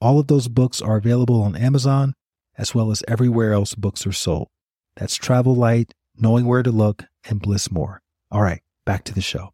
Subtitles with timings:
[0.00, 2.14] All of those books are available on Amazon
[2.58, 4.48] as well as everywhere else books are sold.
[4.96, 8.02] That's Travel Light, Knowing Where to Look, and Bliss More.
[8.30, 9.52] All right, back to the show.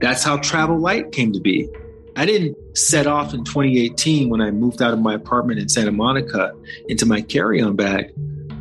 [0.00, 1.68] That's how Travel Light came to be.
[2.16, 5.92] I didn't set off in 2018 when I moved out of my apartment in Santa
[5.92, 6.52] Monica
[6.88, 8.12] into my carry on bag.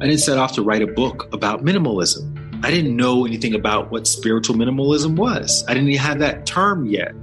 [0.01, 2.28] I didn't set off to write a book about minimalism.
[2.62, 5.63] I didn't know anything about what spiritual minimalism was.
[5.68, 7.13] I didn't even have that term yet.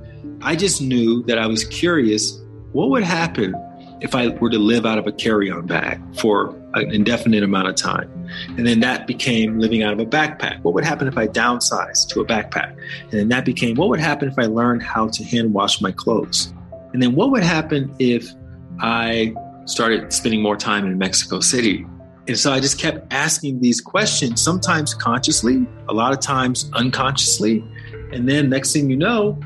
[0.41, 2.41] I just knew that I was curious
[2.73, 3.55] what would happen
[4.01, 7.69] if I were to live out of a carry on bag for an indefinite amount
[7.69, 8.11] of time.
[8.56, 10.62] And then that became living out of a backpack.
[10.62, 12.77] What would happen if I downsized to a backpack?
[13.03, 15.93] And then that became what would happen if I learned how to hand wash my
[15.93, 16.53] clothes?
[16.93, 18.33] And then what would happen if
[18.81, 19.34] I
[19.67, 21.87] started spending more time in Mexico City?
[22.28, 27.64] And so I just kept asking these questions, sometimes consciously, a lot of times unconsciously.
[28.12, 29.38] And then next thing you know,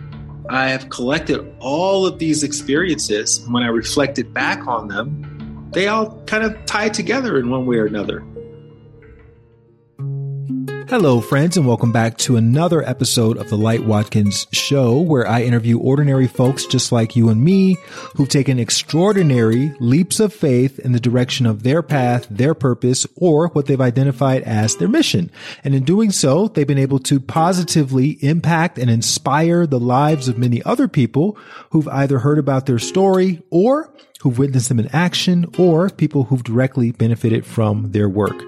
[0.48, 3.38] I have collected all of these experiences.
[3.38, 7.66] And when I reflected back on them, they all kind of tie together in one
[7.66, 8.24] way or another.
[10.90, 15.44] Hello, friends, and welcome back to another episode of the Light Watkins Show, where I
[15.44, 17.76] interview ordinary folks just like you and me
[18.16, 23.50] who've taken extraordinary leaps of faith in the direction of their path, their purpose, or
[23.50, 25.30] what they've identified as their mission.
[25.62, 30.38] And in doing so, they've been able to positively impact and inspire the lives of
[30.38, 31.38] many other people
[31.70, 36.44] who've either heard about their story or who've witnessed them in action or people who've
[36.44, 38.42] directly benefited from their work.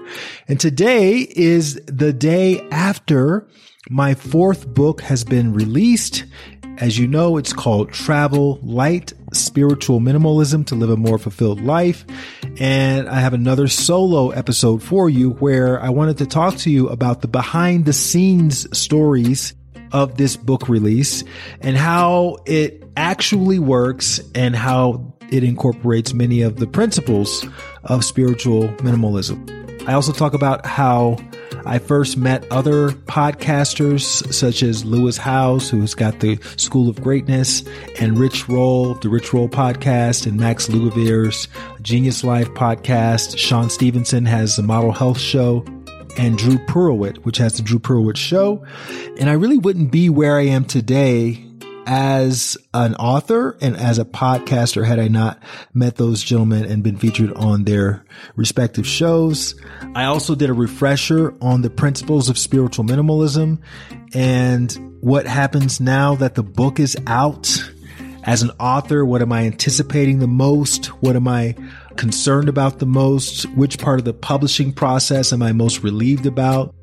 [0.47, 3.47] And today is the day after
[3.89, 6.25] my fourth book has been released.
[6.77, 12.05] As you know, it's called Travel Light Spiritual Minimalism to Live a More Fulfilled Life.
[12.59, 16.87] And I have another solo episode for you where I wanted to talk to you
[16.89, 19.53] about the behind the scenes stories
[19.91, 21.23] of this book release
[21.61, 27.45] and how it actually works and how it incorporates many of the principles
[27.85, 29.49] of spiritual minimalism.
[29.87, 31.17] I also talk about how
[31.65, 37.63] I first met other podcasters such as Lewis Howes, who's got the School of Greatness,
[37.99, 41.47] and Rich Roll, the Rich Roll podcast, and Max Lugavere's
[41.81, 43.37] Genius Life podcast.
[43.37, 45.65] Shawn Stevenson has the Model Health Show,
[46.17, 48.63] and Drew Purohit, which has the Drew Purohit Show.
[49.19, 51.43] And I really wouldn't be where I am today
[51.85, 55.41] as an author and as a podcaster had I not
[55.73, 58.05] met those gentlemen and been featured on their
[58.35, 59.55] respective shows.
[59.95, 63.59] I also did a refresher on the principles of spiritual minimalism
[64.13, 67.71] and what happens now that the book is out.
[68.25, 70.85] As an author, what am I anticipating the most?
[71.01, 71.55] What am I
[71.97, 73.43] concerned about the most?
[73.51, 76.73] Which part of the publishing process am I most relieved about?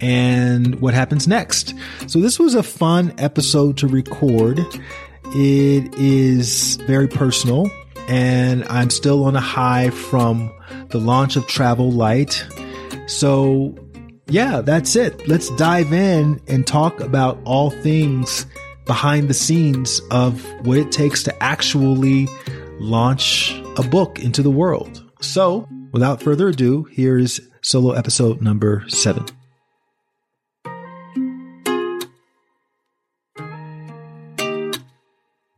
[0.00, 1.74] And what happens next.
[2.06, 4.58] So this was a fun episode to record.
[5.32, 7.70] It is very personal
[8.08, 10.52] and I'm still on a high from
[10.88, 12.44] the launch of Travel Light.
[13.06, 13.74] So
[14.26, 15.28] yeah, that's it.
[15.28, 18.46] Let's dive in and talk about all things
[18.86, 22.28] behind the scenes of what it takes to actually
[22.80, 25.04] launch a book into the world.
[25.20, 29.26] So without further ado, here's solo episode number seven.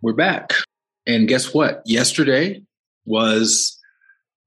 [0.02, 0.52] We're back.
[1.06, 1.80] And guess what?
[1.86, 2.62] Yesterday
[3.04, 3.78] was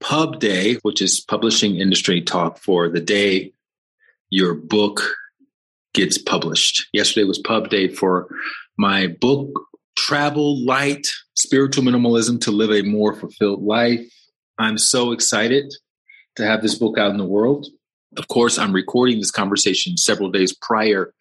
[0.01, 3.53] Pub Day, which is publishing industry talk for the day
[4.29, 5.15] your book
[5.93, 6.87] gets published.
[6.91, 8.27] Yesterday was Pub Day for
[8.77, 9.47] my book,
[9.97, 14.05] Travel Light Spiritual Minimalism to Live a More Fulfilled Life.
[14.57, 15.73] I'm so excited
[16.35, 17.67] to have this book out in the world.
[18.17, 21.13] Of course, I'm recording this conversation several days prior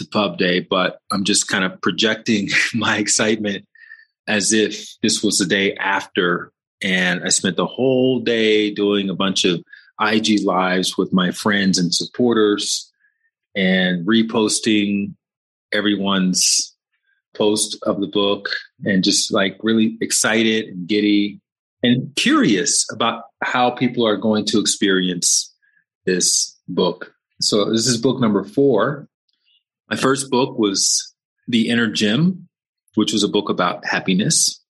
[0.00, 3.66] to pub day, but I'm just kind of projecting my excitement
[4.26, 6.52] as if this was the day after.
[6.82, 9.62] And I spent the whole day doing a bunch of
[10.00, 12.90] IG lives with my friends and supporters
[13.54, 15.14] and reposting
[15.72, 16.74] everyone's
[17.36, 18.48] post of the book
[18.84, 21.40] and just like really excited and giddy
[21.82, 25.54] and curious about how people are going to experience
[26.06, 27.12] this book.
[27.40, 29.08] So this is book number four.
[29.90, 31.12] My first book was
[31.48, 32.46] The Inner Gym.
[32.94, 34.60] which was a book about happiness.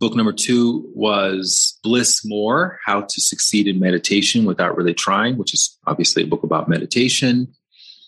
[0.00, 5.52] Book number two was Bliss More How to Succeed in Meditation Without Really Trying, which
[5.52, 7.48] is obviously a book about meditation.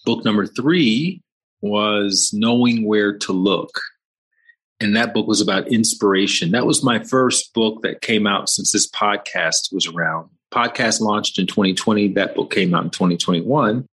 [0.06, 1.22] Book number three
[1.60, 3.80] was Knowing Where to Look.
[4.80, 6.52] And that book was about inspiration.
[6.52, 10.30] That was my first book that came out since this podcast was around.
[10.52, 12.08] Podcast launched in 2020.
[12.14, 13.86] That book came out in 2021.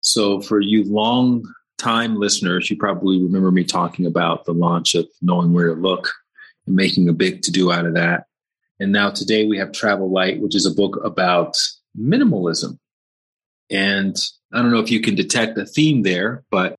[0.00, 1.42] So for you long
[1.78, 6.10] time listeners, you probably remember me talking about the launch of Knowing Where to Look
[6.66, 8.24] and making a big to do out of that.
[8.78, 11.56] And now today we have Travel Light, which is a book about
[11.98, 12.78] minimalism.
[13.70, 14.16] And
[14.52, 16.76] I don't know if you can detect a theme there, but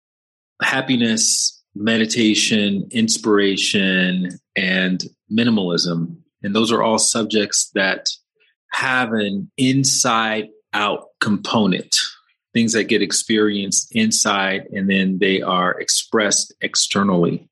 [0.62, 6.18] happiness, meditation, inspiration, and minimalism.
[6.44, 8.10] And those are all subjects that
[8.72, 11.96] have an inside out component,
[12.58, 17.48] things that get experienced inside and then they are expressed externally.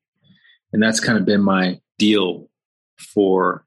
[0.72, 2.48] And that's kind of been my deal
[2.98, 3.64] for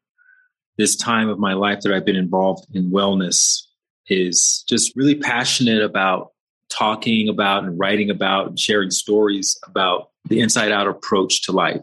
[0.78, 3.62] this time of my life that I've been involved in wellness
[4.10, 6.32] is just really passionate about
[6.70, 11.80] talking about and writing about and sharing stories about the inside out approach to life.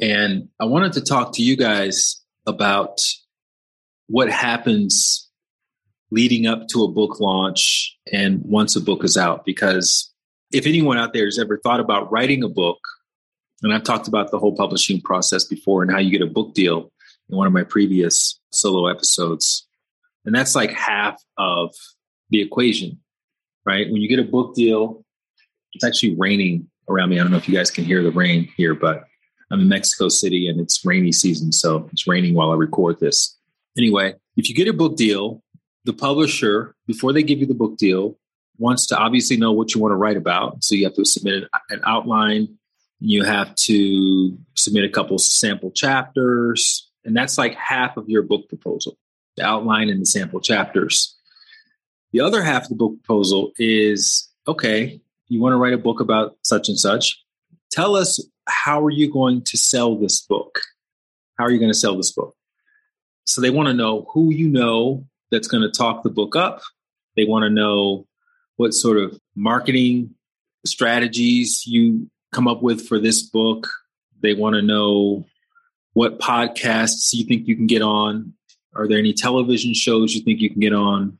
[0.00, 2.98] And I wanted to talk to you guys about
[4.06, 5.23] what happens
[6.14, 9.44] leading up to a book launch and once a book is out.
[9.44, 10.12] Because
[10.52, 12.78] if anyone out there has ever thought about writing a book,
[13.62, 16.54] and I've talked about the whole publishing process before and how you get a book
[16.54, 16.92] deal
[17.28, 19.66] in one of my previous solo episodes.
[20.24, 21.74] And that's like half of
[22.30, 23.00] the equation,
[23.66, 23.90] right?
[23.90, 25.04] When you get a book deal,
[25.72, 27.18] it's actually raining around me.
[27.18, 29.04] I don't know if you guys can hear the rain here, but
[29.50, 31.50] I'm in Mexico City and it's rainy season.
[31.50, 33.36] So it's raining while I record this.
[33.76, 35.42] Anyway, if you get a book deal,
[35.84, 38.16] the publisher, before they give you the book deal,
[38.58, 40.62] wants to obviously know what you want to write about.
[40.64, 42.56] So you have to submit an outline.
[43.00, 46.90] You have to submit a couple sample chapters.
[47.04, 48.96] And that's like half of your book proposal
[49.36, 51.16] the outline and the sample chapters.
[52.12, 56.00] The other half of the book proposal is okay, you want to write a book
[56.00, 57.20] about such and such.
[57.72, 60.60] Tell us how are you going to sell this book?
[61.36, 62.36] How are you going to sell this book?
[63.26, 66.62] So they want to know who you know that's going to talk the book up.
[67.16, 68.06] They want to know
[68.56, 70.14] what sort of marketing
[70.64, 73.68] strategies you come up with for this book.
[74.22, 75.26] They want to know
[75.92, 78.34] what podcasts you think you can get on.
[78.74, 81.18] Are there any television shows you think you can get on?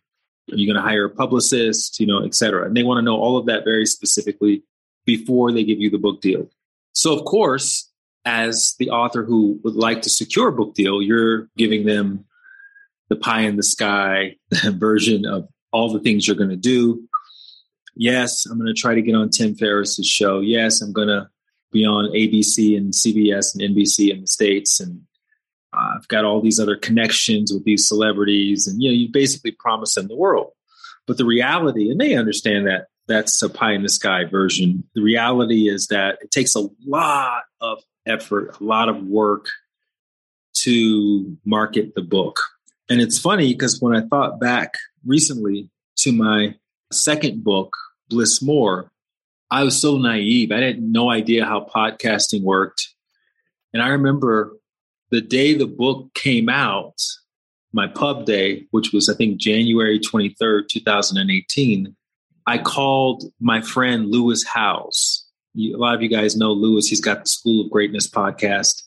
[0.50, 2.66] Are you going to hire a publicist, you know, et cetera?
[2.66, 4.62] And they want to know all of that very specifically
[5.06, 6.50] before they give you the book deal.
[6.92, 7.90] So, of course,
[8.24, 12.24] as the author who would like to secure a book deal, you're giving them
[13.08, 17.02] the pie in the sky version of all the things you're going to do.
[17.96, 20.40] Yes, I'm going to try to get on Tim Ferriss's show.
[20.40, 21.28] Yes, I'm going to
[21.72, 24.80] be on ABC and CBS and NBC in the States.
[24.80, 25.02] And
[25.72, 29.50] uh, I've got all these other connections with these celebrities, and you know, you basically
[29.50, 30.52] promise them the world.
[31.06, 34.84] But the reality, and they understand that that's a pie in the sky version.
[34.94, 39.48] The reality is that it takes a lot of effort, a lot of work
[40.58, 42.40] to market the book.
[42.88, 44.74] And it's funny because when I thought back
[45.06, 46.54] recently to my
[46.92, 47.76] second book,
[48.08, 48.90] Bliss More,
[49.50, 50.52] I was so naive.
[50.52, 52.88] I had no idea how podcasting worked.
[53.72, 54.52] And I remember
[55.10, 57.00] the day the book came out,
[57.72, 61.94] my pub day, which was, I think, January 23rd, 2018,
[62.46, 65.24] I called my friend Lewis Howes.
[65.56, 66.88] a lot of you guys know Lewis.
[66.88, 68.82] He's got the School of Greatness podcast.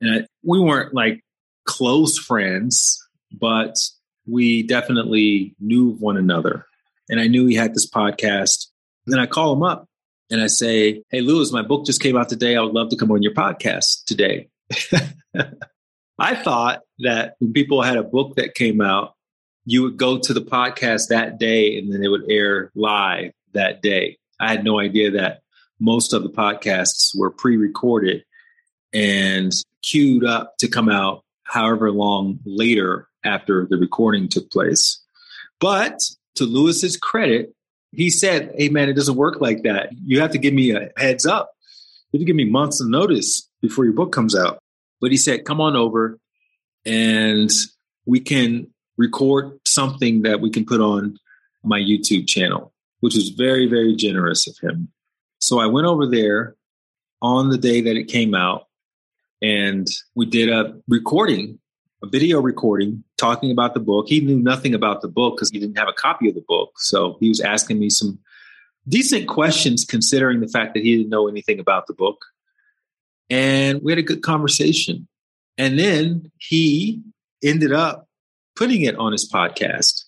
[0.00, 1.22] And I, we weren't like
[1.64, 3.03] close friends,
[3.38, 3.76] but
[4.26, 6.66] we definitely knew one another.
[7.08, 8.68] And I knew he had this podcast.
[9.06, 9.86] And then I call him up
[10.30, 12.56] and I say, Hey, Lewis, my book just came out today.
[12.56, 14.48] I would love to come on your podcast today.
[16.18, 19.14] I thought that when people had a book that came out,
[19.66, 23.82] you would go to the podcast that day and then it would air live that
[23.82, 24.18] day.
[24.40, 25.40] I had no idea that
[25.80, 28.24] most of the podcasts were pre recorded
[28.92, 35.00] and queued up to come out however long later after the recording took place.
[35.60, 36.00] But
[36.36, 37.54] to Lewis's credit,
[37.92, 39.90] he said, Hey man, it doesn't work like that.
[40.04, 41.52] You have to give me a heads up.
[42.12, 44.58] You have to give me months of notice before your book comes out.
[45.00, 46.18] But he said, come on over
[46.86, 47.50] and
[48.06, 51.18] we can record something that we can put on
[51.62, 54.92] my YouTube channel, which was very, very generous of him.
[55.40, 56.56] So I went over there
[57.20, 58.66] on the day that it came out
[59.42, 61.58] and we did a recording,
[62.04, 64.06] a video recording talking about the book.
[64.08, 66.72] He knew nothing about the book because he didn't have a copy of the book.
[66.76, 68.18] So he was asking me some
[68.86, 72.26] decent questions considering the fact that he didn't know anything about the book.
[73.30, 75.08] And we had a good conversation.
[75.56, 77.02] And then he
[77.42, 78.06] ended up
[78.54, 80.04] putting it on his podcast.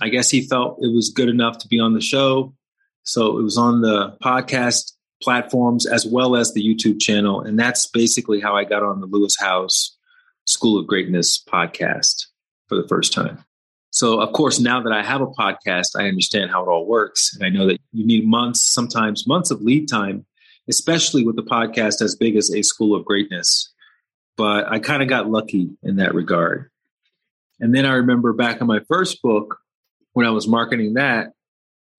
[0.00, 2.54] I guess he felt it was good enough to be on the show.
[3.02, 7.40] So it was on the podcast platforms as well as the YouTube channel.
[7.40, 9.96] And that's basically how I got on the Lewis Howes
[10.46, 12.26] School of Greatness podcast
[12.68, 13.44] for the first time.
[13.90, 17.34] So, of course, now that I have a podcast, I understand how it all works.
[17.34, 20.24] And I know that you need months, sometimes months of lead time,
[20.68, 23.72] especially with a podcast as big as A School of Greatness.
[24.36, 26.70] But I kind of got lucky in that regard.
[27.60, 29.58] And then I remember back in my first book
[30.14, 31.32] when I was marketing that,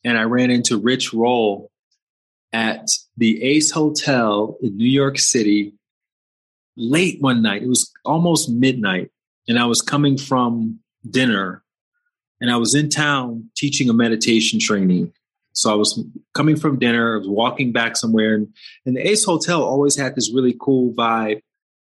[0.03, 1.69] and I ran into Rich Roll
[2.51, 5.73] at the Ace Hotel in New York City
[6.75, 7.63] late one night.
[7.63, 9.11] It was almost midnight,
[9.47, 11.63] and I was coming from dinner,
[12.41, 15.13] and I was in town teaching a meditation training.
[15.53, 16.03] So I was
[16.33, 18.47] coming from dinner, I was walking back somewhere, and,
[18.85, 21.41] and the Ace Hotel always had this really cool vibe.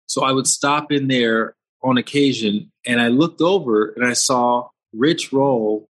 [0.07, 4.69] So I would stop in there on occasion, and I looked over and I saw
[4.93, 5.89] Rich Roll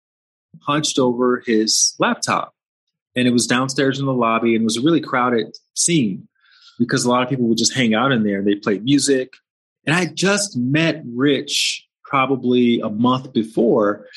[0.61, 2.53] hunched over his laptop
[3.15, 6.27] and it was downstairs in the lobby and it was a really crowded scene
[6.79, 9.33] because a lot of people would just hang out in there and they played music
[9.85, 14.07] and i just met rich probably a month before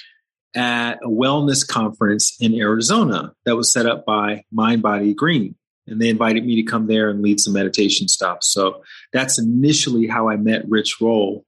[0.54, 5.54] at a wellness conference in arizona that was set up by mindbodygreen
[5.88, 8.82] and they invited me to come there and lead some meditation stops so
[9.12, 11.44] that's initially how i met rich roll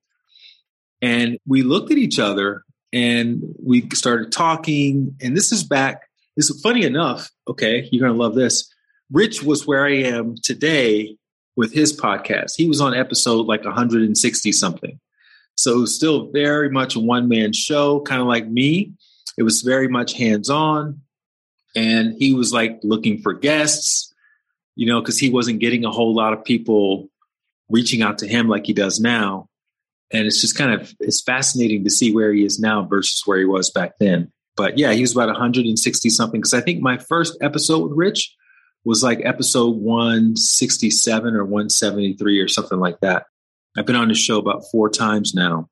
[1.01, 6.03] and we looked at each other and we started talking and this is back
[6.39, 7.31] is funny enough.
[7.47, 8.73] Okay, you're going to love this.
[9.11, 11.17] Rich was where I am today
[11.57, 12.57] with his podcast.
[12.57, 15.01] He was on episode like 160 something.
[15.57, 18.93] So still very much a one man show, kind of like me.
[19.37, 21.01] It was very much hands on.
[21.75, 24.13] And he was like looking for guests,
[24.77, 27.09] you know, because he wasn't getting a whole lot of people
[27.69, 29.49] reaching out to him like he does now.
[30.13, 33.39] And it's just kind of it's fascinating to see where he is now versus where
[33.39, 34.31] he was back then.
[34.57, 36.41] But yeah, he was about 160 something.
[36.41, 38.35] Because I think my first episode with Rich
[38.85, 43.27] was like episode 167 or 173 or something like that.
[43.77, 45.69] I've been on the show about four times now.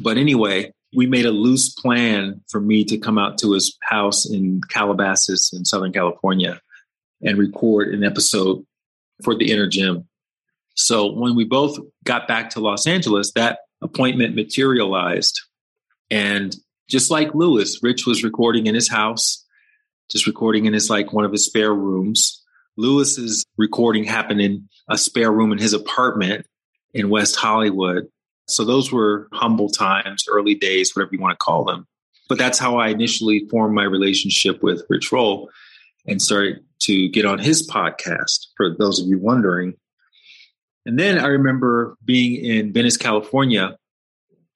[0.00, 4.28] But anyway, we made a loose plan for me to come out to his house
[4.28, 6.60] in Calabasas in Southern California
[7.22, 8.64] and record an episode
[9.22, 10.08] for the Inner Gym.
[10.74, 15.40] So when we both got back to Los Angeles, that appointment materialized.
[16.10, 16.54] And
[16.88, 19.44] just like Lewis, Rich was recording in his house,
[20.10, 22.42] just recording in his like one of his spare rooms.
[22.76, 26.46] Lewis's recording happened in a spare room in his apartment
[26.92, 28.06] in West Hollywood.
[28.46, 31.86] So those were humble times, early days, whatever you want to call them.
[32.28, 35.50] But that's how I initially formed my relationship with Rich Roll
[36.06, 39.74] and started to get on his podcast, for those of you wondering.
[40.86, 43.78] And then I remember being in Venice, California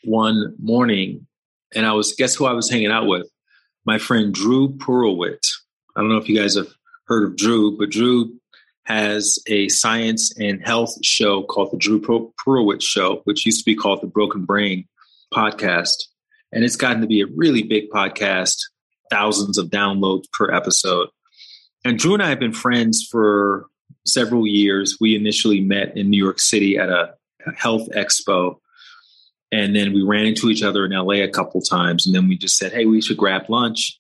[0.04, 1.26] one morning
[1.75, 3.28] and I was guess who I was hanging out with?
[3.84, 5.46] My friend Drew Purohit.
[5.96, 6.68] I don't know if you guys have
[7.09, 8.35] heard of Drew, but Drew
[8.85, 13.75] has a science and health show called the Drew Purohit Show, which used to be
[13.75, 14.87] called the Broken Brain
[15.33, 15.97] Podcast,
[16.53, 18.57] and it's gotten to be a really big podcast,
[19.11, 21.09] thousands of downloads per episode.
[21.85, 23.67] And Drew and I have been friends for
[24.07, 24.97] several years.
[25.00, 27.15] We initially met in New York City at a
[27.57, 28.57] health expo
[29.50, 32.07] and then we ran into each other in LA a couple times.
[32.07, 33.98] And then we just said, hey, we should grab lunch.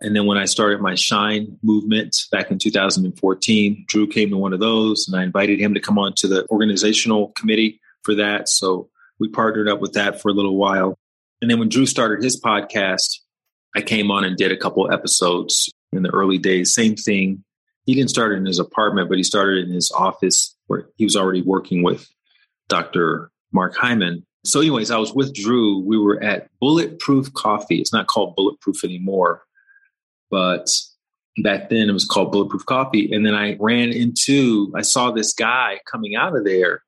[0.00, 4.52] And then when I started my Shine movement back in 2014, Drew came to one
[4.52, 8.48] of those and I invited him to come on to the organizational committee for that.
[8.48, 8.88] So
[9.18, 10.96] we partnered up with that for a little while.
[11.42, 13.18] And then when Drew started his podcast,
[13.74, 16.74] I came on and did a couple episodes in the early days.
[16.74, 17.42] Same thing.
[17.84, 21.16] He didn't start in his apartment, but he started in his office where he was
[21.16, 22.08] already working with
[22.68, 23.30] Dr.
[23.52, 25.80] Mark Hyman so, anyways, I was with Drew.
[25.80, 27.80] We were at Bulletproof Coffee.
[27.80, 29.42] It's not called Bulletproof anymore,
[30.30, 30.68] but
[31.42, 33.12] back then it was called Bulletproof Coffee.
[33.12, 36.82] And then I ran into, I saw this guy coming out of there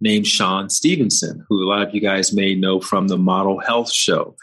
[0.00, 3.92] named Shawn Stevenson, who a lot of you guys may know from the Model Health
[3.92, 4.36] Show.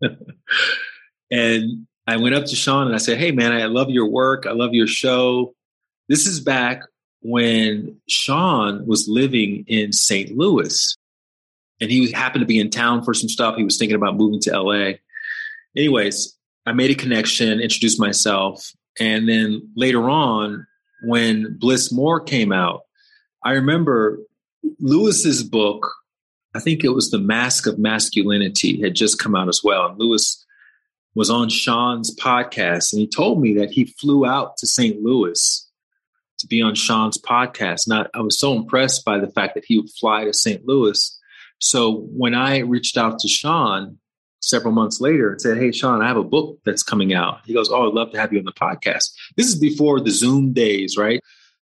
[1.30, 4.46] and I went up to Shawn and I said, Hey, man, I love your work.
[4.46, 5.54] I love your show.
[6.08, 6.82] This is back
[7.22, 10.36] when Shawn was living in St.
[10.36, 10.96] Louis
[11.80, 13.56] and he happened to be in town for some stuff.
[13.56, 14.92] He was thinking about moving to LA.
[15.76, 16.36] Anyways,
[16.66, 20.66] I made a connection, introduced myself, and then later on,
[21.04, 22.82] when Bliss More came out,
[23.44, 24.20] I remember
[24.80, 25.92] Lewis's book.
[26.54, 29.98] I think it was The Mask of Masculinity had just come out as well, and
[29.98, 30.44] Lewis
[31.14, 35.02] was on Shawn's podcast, and he told me that he flew out to St.
[35.02, 35.70] Louis
[36.38, 37.86] to be on Shawn's podcast.
[37.86, 40.66] And I, I was so impressed by the fact that he would fly to St.
[40.66, 41.18] Louis.
[41.58, 43.98] So when I reached out to Shawn
[44.44, 47.40] several months later and said, Hey, Shawn, I have a book that's coming out.
[47.44, 49.12] He goes, Oh, I'd love to have you on the podcast.
[49.36, 51.20] This is before the Zoom days, right?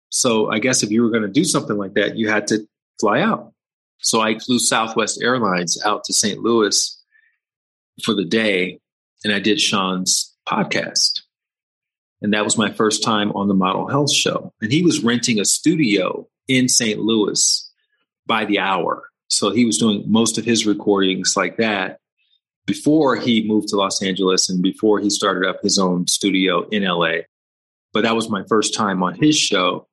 [0.08, 2.66] So I guess if you were going to do something like that, you had to
[2.98, 3.52] fly out.
[3.98, 6.40] So I flew Southwest Airlines out to St.
[6.40, 6.96] Louis
[8.02, 8.80] for the day
[9.24, 11.20] and I did Shawn's podcast.
[12.22, 14.52] And that was my first time on the Model Health Show.
[14.60, 16.98] And he was renting a studio in St.
[16.98, 17.70] Louis
[18.26, 19.04] by the hour.
[19.28, 21.99] So he was doing most of his recordings like that
[22.70, 26.84] before he moved to Los Angeles and before he started up his own studio in
[26.84, 27.22] LA.
[27.92, 29.88] But that was my first time on his show.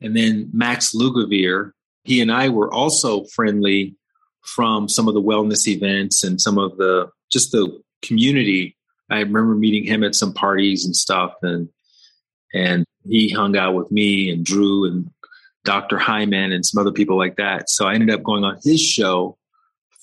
[0.00, 1.72] And then Max Lugavere,
[2.04, 3.96] he and I were also friendly
[4.42, 8.76] from some of the wellness events and some of the just the community.
[9.10, 11.68] I remember meeting him at some parties and stuff, and
[12.54, 15.10] and he hung out with me and Drew and
[15.64, 15.98] Dr.
[15.98, 17.68] Hyman and some other people like that.
[17.68, 19.36] So I ended up going on his show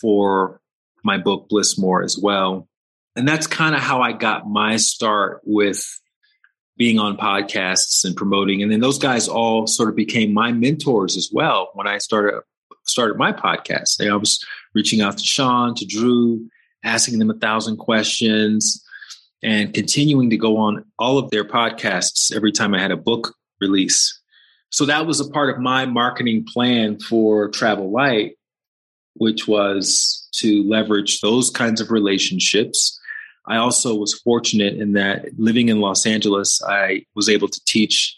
[0.01, 0.59] for
[1.03, 2.68] my book Bliss More as well.
[3.15, 5.86] And that's kind of how I got my start with
[6.77, 8.63] being on podcasts and promoting.
[8.63, 12.41] And then those guys all sort of became my mentors as well when I started
[12.86, 14.06] started my podcast.
[14.06, 16.50] I was reaching out to Shawn, to Drew,
[16.84, 18.84] asking them a thousand questions,
[19.44, 23.36] and continuing to go on all of their podcasts every time I had a book
[23.62, 24.20] release.
[24.72, 28.38] So that was a part of my marketing plan for Travel Light,
[29.16, 33.00] which was to leverage those kinds of relationships.
[33.48, 38.16] I also was fortunate in that living in Los Angeles, I was able to teach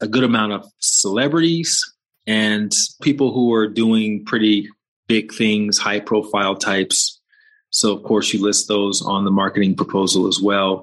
[0.00, 1.82] a good amount of celebrities
[2.26, 4.68] and people who are doing pretty
[5.06, 7.20] big things, high profile types.
[7.70, 10.82] So, of course, you list those on the marketing proposal as well.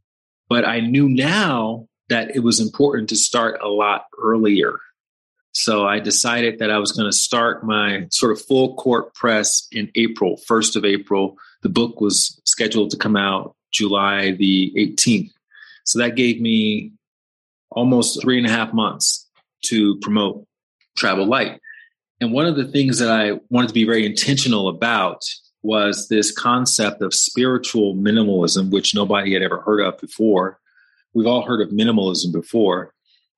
[0.50, 4.80] But I knew now that it was important to start a lot earlier.
[5.54, 9.68] So I decided that I was going to start my sort of full court press
[9.72, 11.38] in April, 1st of April.
[11.62, 15.32] The book was scheduled to come out July the 18th.
[15.86, 16.94] So that gave me
[17.70, 19.30] almost three and a half months
[19.66, 20.46] to promote
[20.98, 21.60] Travel Light.
[22.20, 25.22] And one of the things that I wanted to be very intentional about
[25.62, 30.60] was this concept of spiritual minimalism, which nobody had ever heard of before.
[31.14, 32.94] We've all heard of minimalism before,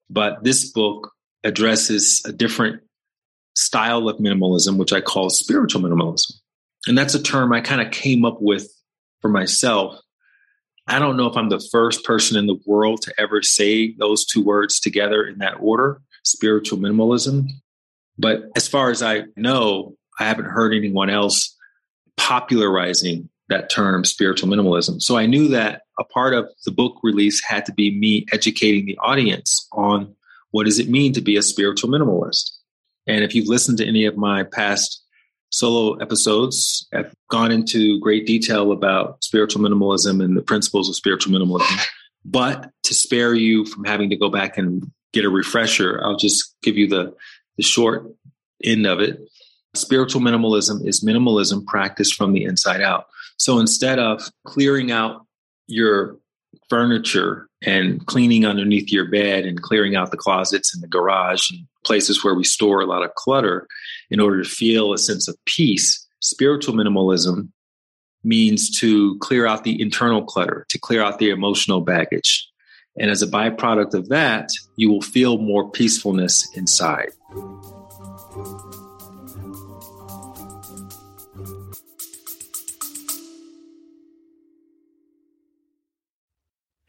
[0.10, 1.12] but this book
[1.46, 2.82] addresses a different
[3.56, 6.34] style of minimalism, which I call spiritual minimalism.
[6.88, 8.70] And that's a term I kind of came up with
[9.22, 9.98] for myself.
[10.88, 14.26] I don't know if I'm the first person in the world to ever say those
[14.26, 17.48] two words together in that order spiritual minimalism.
[18.18, 21.56] But as far as I know, I haven't heard anyone else
[22.18, 25.02] popularizing that term spiritual minimalism.
[25.02, 28.86] So I knew that a part of the book release had to be me educating
[28.86, 30.16] the audience on
[30.56, 32.50] what does it mean to be a spiritual minimalist.
[33.08, 35.04] And if you've listened to any of my past
[35.52, 41.38] solo episodes, I've gone into great detail about spiritual minimalism and the principles of spiritual
[41.38, 41.86] minimalism.
[42.24, 46.56] But to spare you from having to go back and get a refresher, I'll just
[46.64, 47.14] give you the,
[47.58, 48.10] the short
[48.64, 49.20] end of it.
[49.74, 53.08] Spiritual minimalism is minimalism practiced from the inside out.
[53.36, 55.26] So instead of clearing out
[55.68, 56.18] your
[56.70, 61.66] furniture and cleaning underneath your bed and clearing out the closets and the garage and
[61.84, 63.68] places where we store a lot of clutter
[64.10, 67.50] in order to feel a sense of peace, spiritual minimalism
[68.24, 72.48] means to clear out the internal clutter, to clear out the emotional baggage.
[72.98, 77.10] And as a byproduct of that, you will feel more peacefulness inside.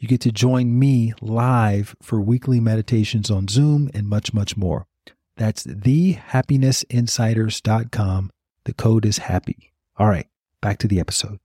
[0.00, 4.86] you get to join me live for weekly meditations on Zoom and much, much more.
[5.36, 8.30] That's thehappinessinsiders.com.
[8.64, 9.74] The code is happy.
[9.98, 10.26] All right,
[10.62, 11.38] back to the episode.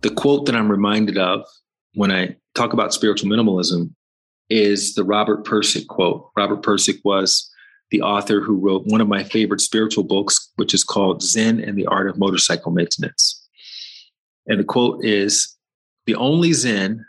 [0.00, 1.44] The quote that I'm reminded of
[1.94, 3.92] when I talk about spiritual minimalism
[4.48, 6.30] is the Robert Pirsig quote.
[6.36, 7.50] Robert Pirsig was
[7.90, 11.78] the author who wrote one of my favorite spiritual books, which is called Zen and
[11.78, 13.46] the Art of Motorcycle Maintenance.
[14.46, 15.56] And the quote is
[16.06, 17.04] The only Zen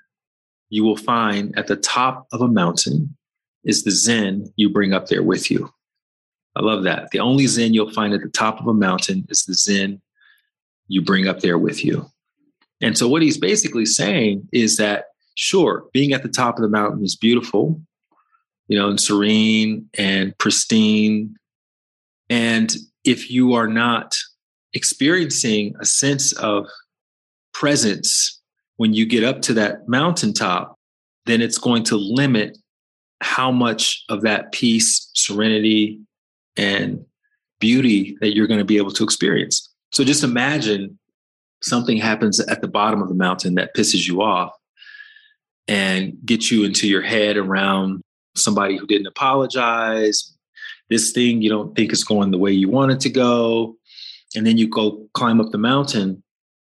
[0.69, 3.15] you will find at the top of a mountain
[3.63, 5.69] is the Zen you bring up there with you.
[6.55, 7.11] I love that.
[7.11, 10.01] The only Zen you'll find at the top of a mountain is the Zen
[10.87, 12.05] you bring up there with you.
[12.81, 16.69] And so, what he's basically saying is that, sure, being at the top of the
[16.69, 17.81] mountain is beautiful,
[18.67, 21.35] you know, and serene and pristine.
[22.29, 24.15] And if you are not
[24.73, 26.67] experiencing a sense of
[27.53, 28.41] presence
[28.75, 30.77] when you get up to that mountaintop,
[31.25, 32.57] then it's going to limit
[33.21, 35.99] how much of that peace, serenity,
[36.55, 37.03] and
[37.59, 39.73] beauty that you're going to be able to experience.
[39.91, 40.99] So just imagine
[41.61, 44.51] something happens at the bottom of the mountain that pisses you off
[45.67, 48.01] and gets you into your head around
[48.37, 50.33] somebody who didn't apologize,
[50.89, 53.75] this thing you don't think is going the way you want it to go,
[54.35, 56.23] and then you go climb up the mountain,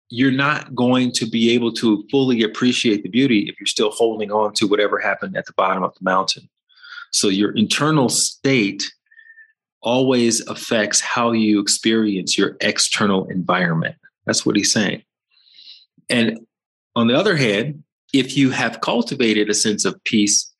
[0.08, 4.30] you're not going to be able to fully appreciate the beauty if you're still holding
[4.30, 6.48] on to whatever happened at the bottom of the mountain.
[7.10, 8.84] So your internal state
[9.82, 13.96] always affects how you experience your external environment.
[14.26, 15.02] That's what he's saying.
[16.08, 16.40] And
[16.96, 20.50] on the other hand, if you have cultivated a sense of peace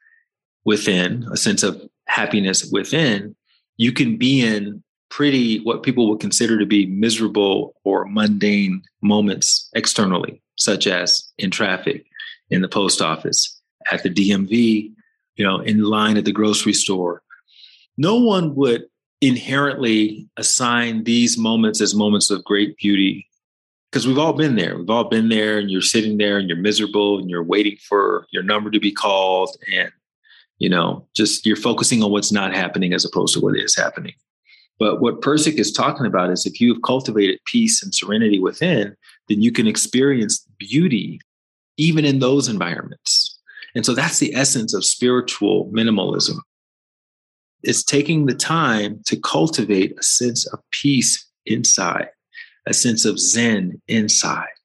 [0.64, 3.34] within, a sense of happiness within,
[3.76, 9.68] you can be in pretty what people would consider to be miserable or mundane moments
[9.74, 12.04] externally, such as in traffic,
[12.50, 13.60] in the post office,
[13.92, 14.92] at the DMV,
[15.36, 17.22] you know, in line at the grocery store.
[17.96, 18.84] No one would
[19.20, 23.28] inherently assign these moments as moments of great beauty
[23.90, 24.76] because we've all been there.
[24.76, 28.26] We've all been there, and you're sitting there and you're miserable and you're waiting for
[28.32, 29.92] your number to be called, and
[30.64, 34.14] you know, just you're focusing on what's not happening as opposed to what is happening.
[34.78, 38.96] But what Pirsig is talking about is if you've cultivated peace and serenity within,
[39.28, 41.20] then you can experience beauty
[41.76, 43.38] even in those environments.
[43.74, 46.38] And so that's the essence of spiritual minimalism.
[47.62, 52.08] It's taking the time to cultivate a sense of peace inside,
[52.66, 54.56] a sense of Zen inside,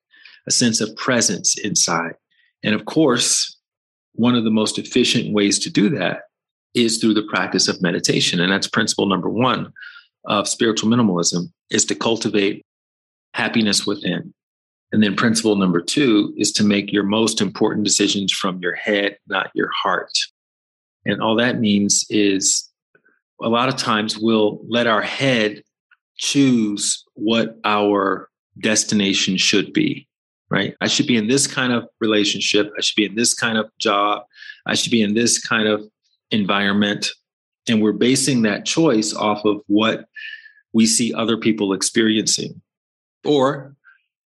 [0.47, 2.13] a sense of presence inside.
[2.63, 3.58] And of course,
[4.19, 6.23] one of the most efficient ways to do that
[6.73, 8.41] is through the practice of meditation.
[8.41, 9.71] And that's principle number one
[10.25, 12.65] of spiritual minimalism is to cultivate
[13.33, 14.33] happiness within.
[14.91, 19.17] And then principle number two is to make your most important decisions from your head,
[19.27, 20.11] not your heart.
[21.05, 22.69] And all that means is
[23.41, 25.63] a lot of times we'll let our head
[26.17, 28.29] choose what our
[28.59, 30.08] destination should be,
[30.49, 30.75] right?
[30.81, 32.71] I should be in this kind of relationship.
[32.77, 34.23] I should be in this kind of job.
[34.65, 35.83] I should be in this kind of
[36.31, 37.09] environment.
[37.67, 40.05] And we're basing that choice off of what
[40.73, 42.61] we see other people experiencing
[43.25, 43.75] or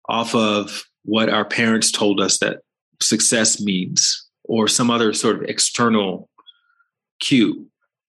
[0.07, 2.59] off of what our parents told us that
[3.01, 6.29] success means or some other sort of external
[7.19, 7.67] cue.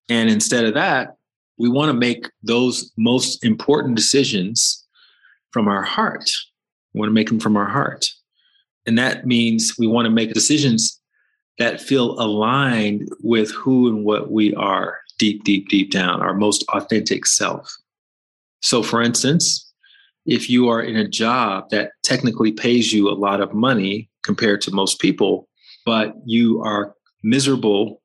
[0.09, 1.15] And instead of that,
[1.57, 4.85] we want to make those most important decisions
[5.51, 6.29] from our heart.
[6.95, 8.09] We want to make them from our heart.
[8.85, 11.01] And that means we want to make decisions
[11.57, 16.63] that feel aligned with who and what we are deep, deep, deep down, our most
[16.69, 17.69] authentic self.
[18.61, 19.69] So, for instance,
[20.25, 24.61] if you are in a job that technically pays you a lot of money compared
[24.61, 25.49] to most people,
[25.85, 28.01] but you are miserable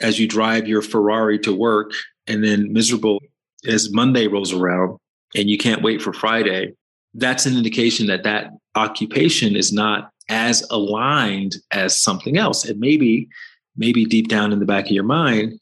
[0.00, 1.92] as you drive your Ferrari to work
[2.26, 3.20] and then miserable
[3.66, 4.98] as Monday rolls around
[5.36, 6.74] and you can't wait for Friday,
[7.14, 12.64] that's an indication that that occupation is not as aligned as something else.
[12.64, 13.28] And maybe,
[13.76, 15.58] maybe deep down in the back of your mind,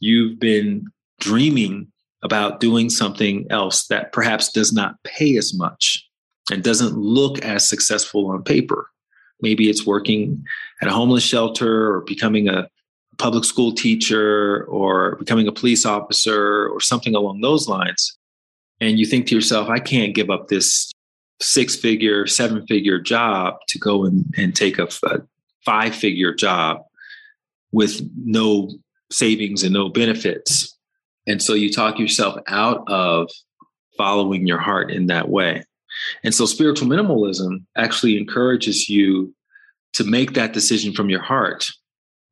[0.00, 0.86] you've been
[1.20, 1.86] dreaming
[2.22, 6.06] about doing something else that perhaps does not pay as much
[6.50, 8.88] and doesn't look as successful on paper.
[9.40, 10.44] Maybe it's working
[10.82, 12.68] at a homeless shelter or becoming a
[13.18, 18.18] public school teacher or becoming a police officer or something along those lines.
[18.80, 20.90] And you think to yourself, I can't give up this
[21.40, 25.20] six figure, seven figure job to go and, and take a, a
[25.64, 26.82] five figure job
[27.72, 28.70] with no
[29.10, 30.76] savings and no benefits.
[31.26, 33.30] And so you talk yourself out of
[33.96, 35.64] following your heart in that way.
[36.24, 39.34] And so spiritual minimalism actually encourages you
[39.92, 41.66] to make that decision from your heart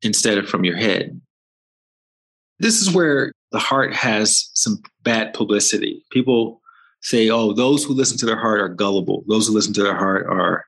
[0.01, 1.19] instead of from your head.
[2.59, 6.03] This is where the heart has some bad publicity.
[6.11, 6.61] People
[7.01, 9.23] say, oh, those who listen to their heart are gullible.
[9.27, 10.65] Those who listen to their heart are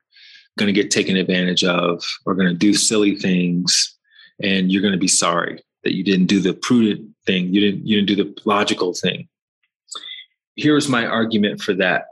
[0.58, 3.96] going to get taken advantage of, or going to do silly things,
[4.42, 7.52] and you're going to be sorry that you didn't do the prudent thing.
[7.52, 9.28] You didn't you didn't do the logical thing.
[10.56, 12.06] Here's my argument for that,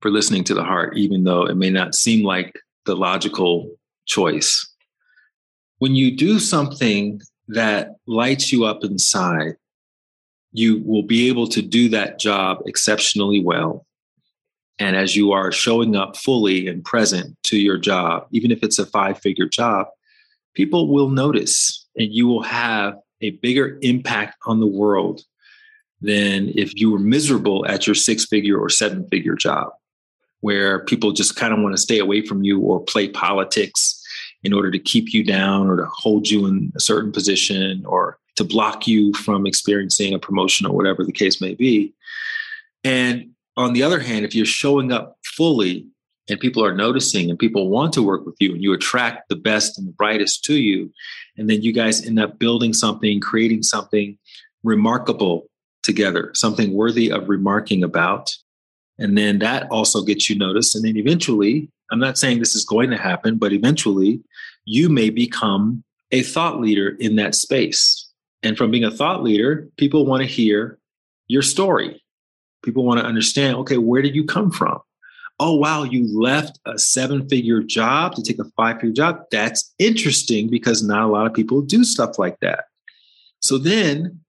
[0.00, 3.70] for listening to the heart, even though it may not seem like the logical
[4.06, 4.66] choice.
[5.78, 9.56] When you do something that lights you up inside,
[10.56, 13.84] you will be able to do that job exceptionally well.
[14.78, 18.78] And as you are showing up fully and present to your job, even if it's
[18.78, 19.88] a five figure job,
[20.54, 25.20] people will notice and you will have a bigger impact on the world
[26.00, 29.72] than if you were miserable at your six figure or seven figure job,
[30.40, 34.02] where people just kind of want to stay away from you or play politics
[34.42, 38.18] in order to keep you down or to hold you in a certain position or
[38.36, 41.92] to block you from experiencing a promotion or whatever the case may be.
[42.84, 45.86] And on the other hand, if you're showing up fully
[46.28, 49.36] and people are noticing and people want to work with you and you attract the
[49.36, 50.92] best and the brightest to you,
[51.36, 54.18] and then you guys end up building something, creating something
[54.62, 55.48] remarkable
[55.82, 58.30] together, something worthy of remarking about.
[58.98, 60.74] And then that also gets you noticed.
[60.74, 64.20] And then eventually, I'm not saying this is going to happen, but eventually
[64.64, 68.05] you may become a thought leader in that space.
[68.42, 70.78] And from being a thought leader, people want to hear
[71.26, 72.02] your story.
[72.62, 74.78] People want to understand okay, where did you come from?
[75.38, 79.20] Oh, wow, you left a seven figure job to take a five figure job.
[79.30, 82.64] That's interesting because not a lot of people do stuff like that.
[83.40, 84.20] So then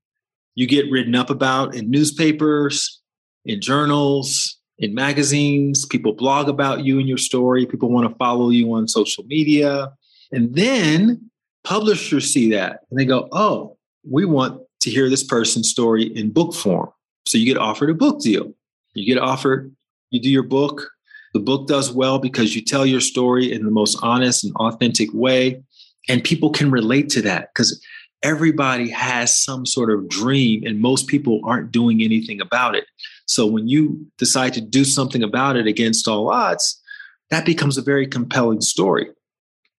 [0.56, 3.02] you get written up about in newspapers,
[3.46, 5.86] in journals, in magazines.
[5.86, 7.66] People blog about you and your story.
[7.66, 9.94] People want to follow you on social media.
[10.32, 11.30] And then
[11.64, 13.77] publishers see that and they go, oh,
[14.10, 16.90] we want to hear this person's story in book form.
[17.28, 18.54] So you get offered a book deal.
[18.94, 19.76] You get offered,
[20.10, 20.90] you do your book.
[21.34, 25.10] The book does well because you tell your story in the most honest and authentic
[25.14, 25.62] way.
[26.10, 27.84] And people can relate to that because
[28.24, 32.86] everybody has some sort of dream, and most people aren't doing anything about it.
[33.26, 36.82] So when you decide to do something about it against all odds,
[37.30, 39.10] that becomes a very compelling story.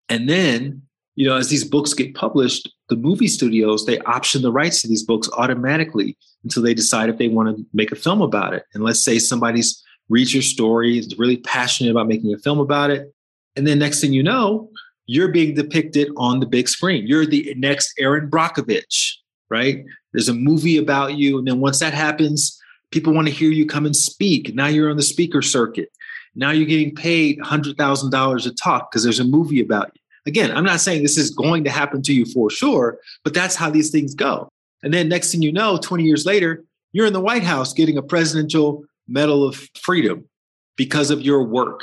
[0.09, 0.83] And then
[1.19, 4.89] you know, as these books get published, the movie studios, they option the rights to
[4.89, 8.65] these books automatically until they decide if they want to make a film about it.
[8.73, 12.91] And let's say somebody's reads your story, is really passionate about making a film about
[12.91, 13.13] it.
[13.57, 14.71] And then next thing you know,
[15.07, 17.05] you're being depicted on the big screen.
[17.09, 19.15] You're the next Erin Brockovich,
[19.51, 19.85] right?
[20.13, 21.37] There's a movie about you.
[21.37, 22.57] And then once that happens,
[22.93, 24.55] people want to hear you come and speak.
[24.55, 25.89] Now you're on the speaker circuit.
[26.37, 29.98] Now you're getting paid $100,000 a talk because there's a movie about you.
[30.29, 33.57] Again, I'm not saying this is going to happen to you for sure, but that's
[33.57, 34.49] how these things go.
[34.83, 36.63] And then next thing you know, 20 years later,
[36.93, 40.29] you're in the White House getting a presidential medal of freedom
[40.77, 41.83] because of your work,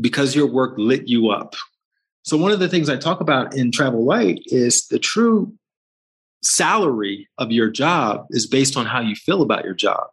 [0.00, 1.54] because your work lit you up.
[2.24, 5.52] So, one of the things I talk about in Travel Light is the true
[6.42, 10.08] salary of your job is based on how you feel about your job,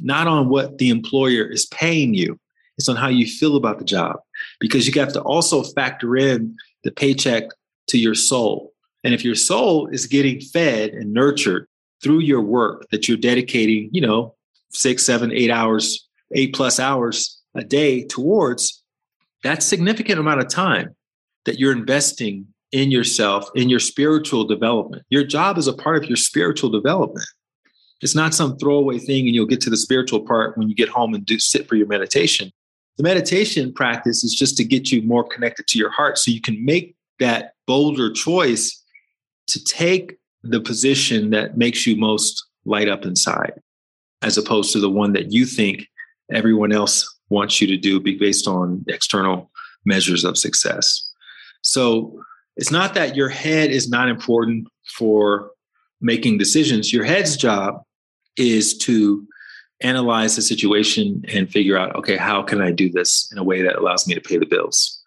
[0.00, 2.38] not on what the employer is paying you.
[2.78, 4.16] It's on how you feel about the job
[4.60, 6.56] because you have to also factor in
[6.86, 7.44] the paycheck
[7.88, 8.72] to your soul.
[9.04, 11.66] And if your soul is getting fed and nurtured
[12.02, 14.34] through your work that you're dedicating, you know,
[14.70, 18.82] six, seven, eight hours, eight plus hours a day towards,
[19.42, 20.94] that significant amount of time
[21.44, 25.02] that you're investing in yourself, in your spiritual development.
[25.08, 27.26] Your job is a part of your spiritual development.
[28.00, 30.88] It's not some throwaway thing and you'll get to the spiritual part when you get
[30.88, 32.52] home and do sit for your meditation.
[32.96, 36.40] The meditation practice is just to get you more connected to your heart so you
[36.40, 38.82] can make that bolder choice
[39.48, 43.52] to take the position that makes you most light up inside,
[44.22, 45.86] as opposed to the one that you think
[46.32, 49.50] everyone else wants you to do based on external
[49.84, 51.12] measures of success.
[51.62, 52.20] So
[52.56, 55.50] it's not that your head is not important for
[56.00, 56.92] making decisions.
[56.92, 57.82] Your head's job
[58.36, 59.26] is to
[59.82, 63.62] analyze the situation and figure out okay how can i do this in a way
[63.62, 65.02] that allows me to pay the bills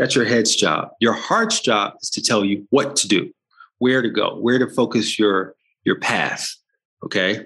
[0.00, 0.92] That's your head's job.
[1.00, 3.30] Your heart's job is to tell you what to do,
[3.80, 5.54] where to go, where to focus your
[5.84, 6.48] your path.
[7.04, 7.44] Okay.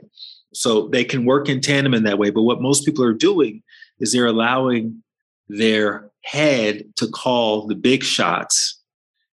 [0.52, 2.30] So they can work in tandem in that way.
[2.30, 3.62] But what most people are doing
[3.98, 5.02] is they're allowing
[5.48, 8.80] their head to call the big shots.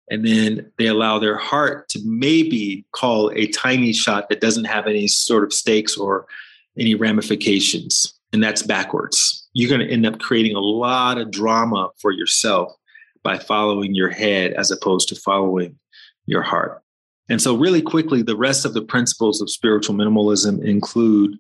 [0.10, 4.88] And then they allow their heart to maybe call a tiny shot that doesn't have
[4.88, 6.26] any sort of stakes or
[6.78, 8.14] any ramifications.
[8.34, 9.48] And that's backwards.
[9.54, 12.74] You're going to end up creating a lot of drama for yourself
[13.24, 15.78] by following your head as opposed to following
[16.26, 16.82] your heart.
[17.30, 21.38] And so, really quickly, the rest of the principles of spiritual minimalism include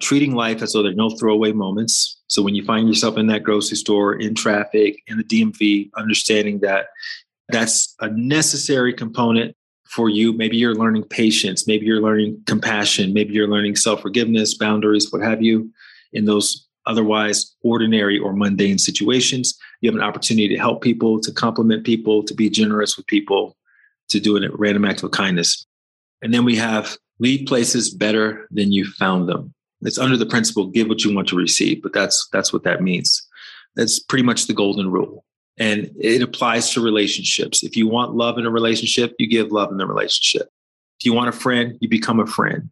[0.00, 2.20] treating life as though there are no throwaway moments.
[2.28, 6.60] So, when you find yourself in that grocery store, in traffic, in the DMV, understanding
[6.60, 6.88] that
[7.48, 9.55] that's a necessary component
[9.88, 10.32] for you.
[10.32, 15.22] Maybe you're learning patience, maybe you're learning compassion, maybe you're learning self forgiveness, boundaries, what
[15.22, 15.70] have you,
[16.12, 19.58] in those otherwise ordinary or mundane situations.
[19.80, 23.56] You have an opportunity to help people, to compliment people, to be generous with people,
[24.08, 25.66] to do a random act of kindness.
[26.22, 29.52] And then we have leave places better than you found them.
[29.82, 32.82] It's under the principle give what you want to receive, but that's that's what that
[32.82, 33.26] means.
[33.74, 35.25] That's pretty much the golden rule.
[35.58, 37.62] And it applies to relationships.
[37.62, 40.48] If you want love in a relationship, you give love in the relationship.
[41.00, 42.68] If you want a friend, you become a friend.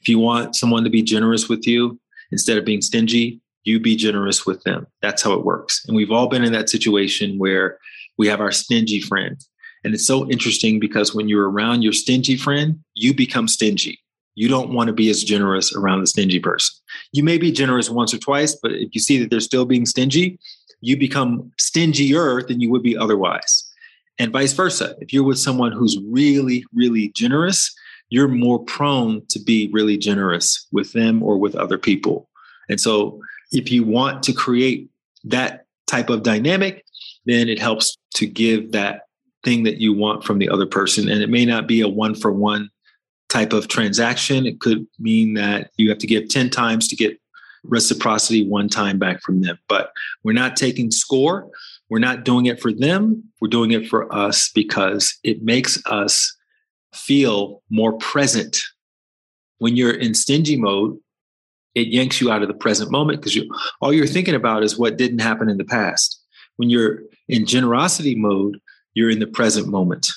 [0.00, 1.98] If you want someone to be generous with you
[2.30, 4.86] instead of being stingy, you be generous with them.
[5.02, 5.84] That's how it works.
[5.86, 7.78] And we've all been in that situation where
[8.16, 9.38] we have our stingy friend.
[9.84, 14.00] And it's so interesting because when you're around your stingy friend, you become stingy.
[14.34, 16.76] You don't want to be as generous around the stingy person.
[17.12, 19.86] You may be generous once or twice, but if you see that they're still being
[19.86, 20.38] stingy,
[20.86, 23.68] you become stingier than you would be otherwise.
[24.20, 24.94] And vice versa.
[25.00, 27.74] If you're with someone who's really, really generous,
[28.08, 32.28] you're more prone to be really generous with them or with other people.
[32.68, 33.20] And so
[33.50, 34.88] if you want to create
[35.24, 36.84] that type of dynamic,
[37.24, 39.02] then it helps to give that
[39.42, 41.08] thing that you want from the other person.
[41.08, 42.70] And it may not be a one for one
[43.28, 44.46] type of transaction.
[44.46, 47.20] It could mean that you have to give 10 times to get
[47.68, 49.58] reciprocity one time back from them.
[49.68, 51.48] But we're not taking score.
[51.88, 53.24] We're not doing it for them.
[53.40, 56.36] We're doing it for us because it makes us
[56.92, 58.58] feel more present.
[59.58, 60.98] When you're in stingy mode,
[61.74, 63.50] it yanks you out of the present moment because you
[63.80, 66.20] all you're thinking about is what didn't happen in the past.
[66.56, 68.58] When you're in generosity mode,
[68.94, 70.08] you're in the present moment.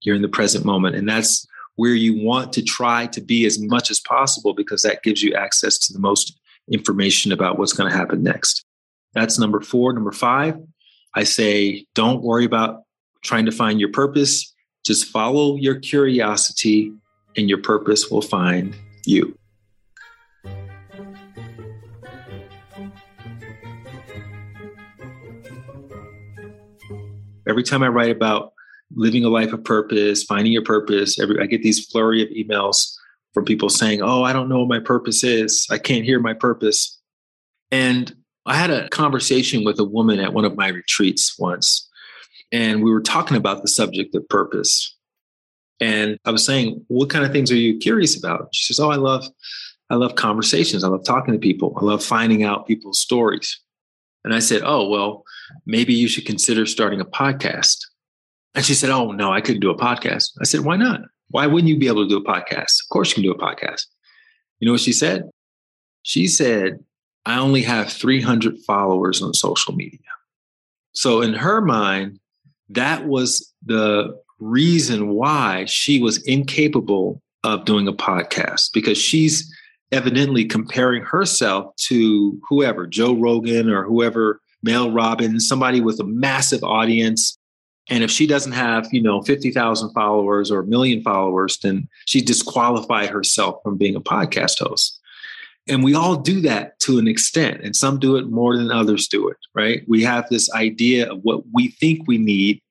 [0.00, 0.96] You're in the present moment.
[0.96, 5.02] And that's where you want to try to be as much as possible because that
[5.02, 6.39] gives you access to the most
[6.70, 8.64] information about what's going to happen next.
[9.14, 9.92] That's number four.
[9.92, 10.56] Number five,
[11.14, 12.82] I say, don't worry about
[13.22, 14.54] trying to find your purpose.
[14.84, 16.92] Just follow your curiosity,
[17.36, 19.36] and your purpose will find you.
[27.48, 28.52] Every time I write about
[28.94, 32.96] living a life of purpose, finding your purpose, every I get these flurry of emails
[33.34, 35.66] from people saying, "Oh, I don't know what my purpose is.
[35.70, 36.98] I can't hear my purpose."
[37.70, 38.14] And
[38.46, 41.88] I had a conversation with a woman at one of my retreats once,
[42.52, 44.96] and we were talking about the subject of purpose.
[45.80, 48.90] And I was saying, "What kind of things are you curious about?" She says, "Oh,
[48.90, 49.26] I love
[49.90, 50.84] I love conversations.
[50.84, 51.76] I love talking to people.
[51.80, 53.60] I love finding out people's stories."
[54.24, 55.24] And I said, "Oh, well,
[55.66, 57.78] maybe you should consider starting a podcast."
[58.54, 60.30] And she said, Oh, no, I couldn't do a podcast.
[60.40, 61.02] I said, Why not?
[61.30, 62.82] Why wouldn't you be able to do a podcast?
[62.82, 63.86] Of course, you can do a podcast.
[64.58, 65.30] You know what she said?
[66.02, 66.78] She said,
[67.26, 69.98] I only have 300 followers on social media.
[70.92, 72.18] So, in her mind,
[72.70, 79.54] that was the reason why she was incapable of doing a podcast because she's
[79.92, 86.62] evidently comparing herself to whoever, Joe Rogan or whoever, Mel Robbins, somebody with a massive
[86.62, 87.38] audience
[87.90, 92.20] and if she doesn't have, you know, 50,000 followers or a million followers, then she
[92.20, 95.00] disqualified herself from being a podcast host.
[95.68, 99.08] And we all do that to an extent, and some do it more than others
[99.08, 99.82] do it, right?
[99.88, 102.62] We have this idea of what we think we need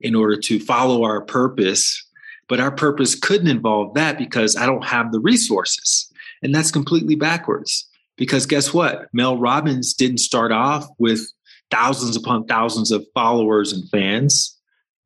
[0.00, 2.04] in order to follow our purpose,
[2.48, 6.12] but our purpose couldn't involve that because I don't have the resources.
[6.42, 7.88] And that's completely backwards.
[8.16, 9.08] Because guess what?
[9.12, 11.26] Mel Robbins didn't start off with
[11.70, 14.54] thousands upon thousands of followers and fans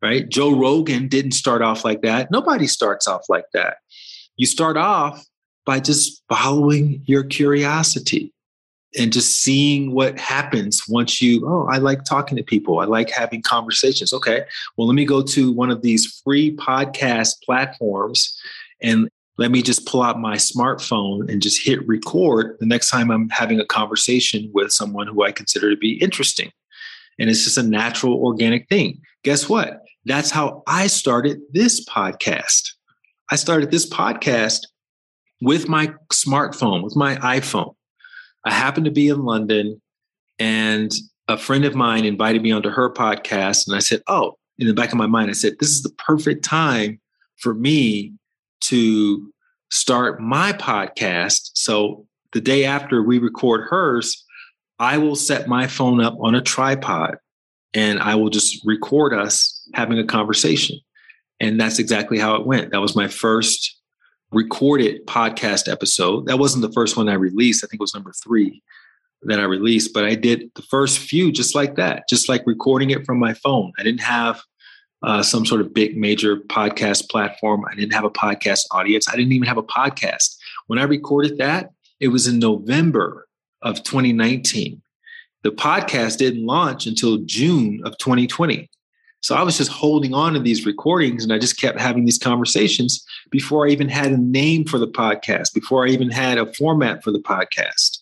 [0.02, 0.28] right?
[0.28, 2.30] Joe Rogan didn't start off like that.
[2.30, 3.78] Nobody starts off like that.
[4.36, 5.24] You start off
[5.66, 8.32] by just following your curiosity
[8.98, 12.78] and just seeing what happens once you, oh, I like talking to people.
[12.78, 14.12] I like having conversations.
[14.12, 14.44] Okay,
[14.76, 18.40] well, let me go to one of these free podcast platforms
[18.80, 23.10] and let me just pull out my smartphone and just hit record the next time
[23.10, 26.50] I'm having a conversation with someone who I consider to be interesting
[27.18, 29.00] And it's just a natural, organic thing.
[29.22, 29.82] Guess what?
[30.08, 32.70] That's how I started this podcast.
[33.30, 34.60] I started this podcast
[35.42, 37.74] with my smartphone, with my iPhone.
[38.44, 39.80] I happened to be in London
[40.38, 40.92] and
[41.28, 43.66] a friend of mine invited me onto her podcast.
[43.66, 45.90] And I said, Oh, in the back of my mind, I said, This is the
[45.90, 46.98] perfect time
[47.36, 48.14] for me
[48.62, 49.30] to
[49.70, 51.50] start my podcast.
[51.52, 54.24] So the day after we record hers,
[54.78, 57.16] I will set my phone up on a tripod
[57.74, 60.78] and I will just record us having a conversation.
[61.40, 62.72] And that's exactly how it went.
[62.72, 63.76] That was my first
[64.32, 66.26] recorded podcast episode.
[66.26, 67.64] That wasn't the first one I released.
[67.64, 68.62] I think it was number three
[69.22, 72.90] that I released, but I did the first few just like that, just like recording
[72.90, 73.72] it from my phone.
[73.78, 74.40] I didn't have
[75.02, 77.64] uh, some sort of big major podcast platform.
[77.70, 79.08] I didn't have a podcast audience.
[79.08, 80.36] I didn't even have a podcast.
[80.66, 83.26] When I recorded that, it was in November
[83.62, 84.82] of 2019.
[85.42, 88.68] The podcast didn't launch until June of 2020.
[89.20, 92.18] So I was just holding on to these recordings and I just kept having these
[92.18, 96.52] conversations before I even had a name for the podcast, before I even had a
[96.54, 97.98] format for the podcast.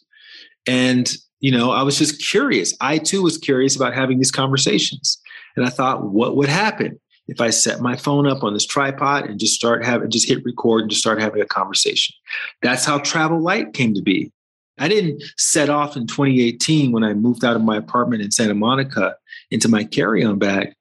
[0.67, 1.11] And,
[1.41, 2.75] you know, I was just curious.
[2.81, 5.19] I too was curious about having these conversations.
[5.57, 9.25] And I thought, what would happen if I set my phone up on this tripod
[9.25, 12.15] and just start having, just hit record and just start having a conversation?
[12.61, 14.33] That's how Travel Light came to be.
[14.79, 18.55] I didn't set off in 2018 when I moved out of my apartment in Santa
[18.55, 19.17] Monica
[19.51, 20.73] into my carry on bag.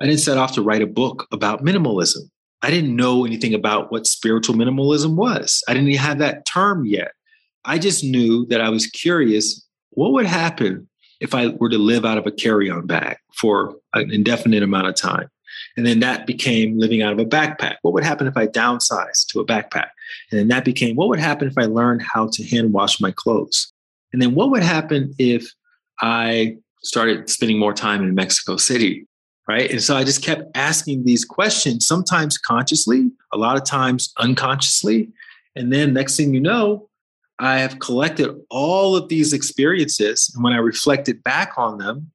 [0.00, 2.28] I didn't set off to write a book about minimalism.
[2.62, 5.62] I didn't know anything about what spiritual minimalism was.
[5.68, 7.12] I didn't even have that term yet.
[7.64, 10.88] I just knew that I was curious what would happen
[11.20, 14.88] if I were to live out of a carry on bag for an indefinite amount
[14.88, 15.28] of time?
[15.76, 17.76] And then that became living out of a backpack.
[17.82, 19.88] What would happen if I downsized to a backpack?
[20.30, 23.10] And then that became what would happen if I learned how to hand wash my
[23.10, 23.72] clothes?
[24.12, 25.50] And then what would happen if
[26.00, 29.06] I started spending more time in Mexico City?
[29.48, 29.70] Right.
[29.70, 35.08] And so I just kept asking these questions, sometimes consciously, a lot of times unconsciously.
[35.56, 36.88] And then next thing you know,
[37.38, 40.30] I have collected all of these experiences.
[40.34, 42.12] And when I reflected back on them,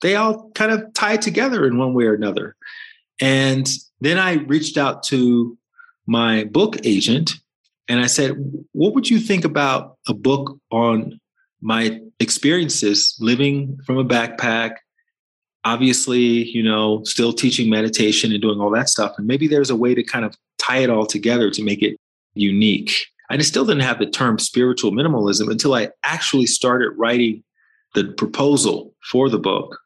[0.00, 2.56] they all kind of tie together in one way or another.
[3.20, 3.68] And
[4.00, 5.56] then I reached out to
[6.06, 7.32] my book agent
[7.88, 8.32] and I said,
[8.72, 11.20] What would you think about a book on
[11.60, 14.76] my experiences living from a backpack?
[15.64, 19.12] Obviously, you know, still teaching meditation and doing all that stuff.
[19.18, 21.98] And maybe there's a way to kind of tie it all together to make it
[22.34, 23.06] unique.
[23.28, 27.44] I still didn't have the term spiritual minimalism until I actually started writing
[27.94, 29.78] the proposal for the book.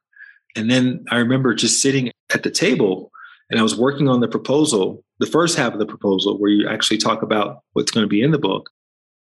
[0.57, 3.11] And then I remember just sitting at the table
[3.51, 6.69] and I was working on the proposal, the first half of the proposal, where you
[6.69, 8.71] actually talk about what's going to be in the book.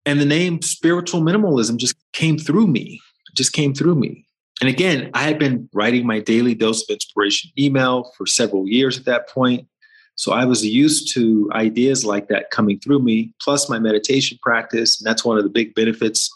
[0.04, 3.00] And the name spiritual minimalism just came through me,
[3.34, 4.24] just came through me.
[4.60, 8.98] And again, I had been writing my daily dose of inspiration email for several years
[8.98, 9.66] at that point.
[10.14, 14.98] So I was used to ideas like that coming through me, plus my meditation practice.
[14.98, 16.30] And that's one of the big benefits,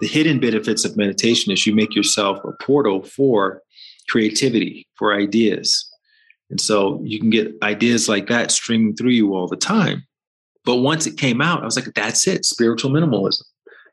[0.00, 3.62] the hidden benefits of meditation is you make yourself a portal for
[4.08, 5.89] creativity, for ideas.
[6.50, 10.04] And so you can get ideas like that streaming through you all the time.
[10.64, 13.42] But once it came out, I was like, that's it, spiritual minimalism.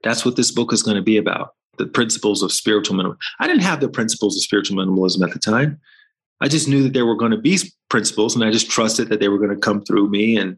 [0.03, 3.17] That's what this book is going to be about the principles of spiritual minimalism.
[3.39, 5.79] I didn't have the principles of spiritual minimalism at the time.
[6.41, 7.57] I just knew that there were going to be
[7.89, 10.37] principles and I just trusted that they were going to come through me.
[10.37, 10.57] And,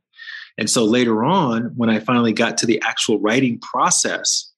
[0.58, 4.52] and so later on, when I finally got to the actual writing process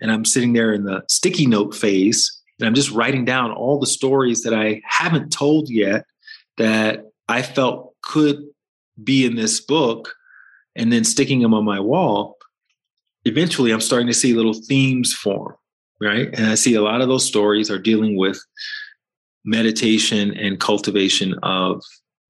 [0.00, 3.78] and I'm sitting there in the sticky note phase and I'm just writing down all
[3.78, 6.04] the stories that I haven't told yet
[6.58, 8.42] that I felt could
[9.02, 10.14] be in this book
[10.76, 12.36] and then sticking them on my wall,
[13.24, 15.54] eventually I'm starting to see little themes form,
[16.00, 16.28] right?
[16.34, 18.40] And I see a lot of those stories are dealing with
[19.44, 21.82] meditation and cultivation of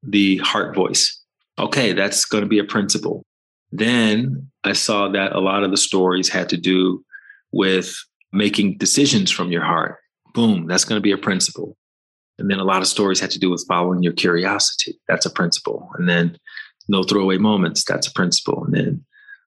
[0.02, 1.20] the heart voice.
[1.58, 3.24] Okay, that's going to be a principle.
[3.72, 7.04] Then I saw that a lot of the stories had to do
[7.52, 7.94] with
[8.32, 9.96] making decisions from your heart.
[10.34, 11.76] Boom, that's going to be a principle.
[12.38, 14.98] And then a lot of stories had to do with following your curiosity.
[15.08, 15.90] That's a principle.
[15.98, 16.38] And then
[16.88, 17.84] no throwaway moments.
[17.84, 18.64] That's a principle.
[18.64, 19.04] And then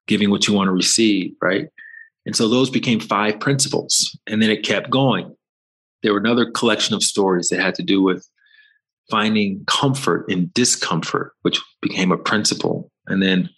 [0.08, 1.70] giving what you want to receive, right?
[2.26, 4.18] And so those became five principles.
[4.28, 5.36] And then it kept going
[6.02, 8.28] there were another collection of stories that had to do with
[9.10, 12.92] finding comfort in discomfort, which became a principle.
[13.08, 13.50] And then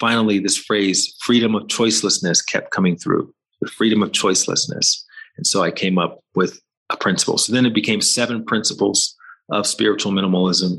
[0.00, 5.02] finally, this phrase, freedom of choicelessness, kept coming through the freedom of choicelessness.
[5.36, 6.60] And so I came up with
[6.90, 7.38] a principle.
[7.38, 9.14] So then it became seven principles
[9.50, 10.78] of spiritual minimalism.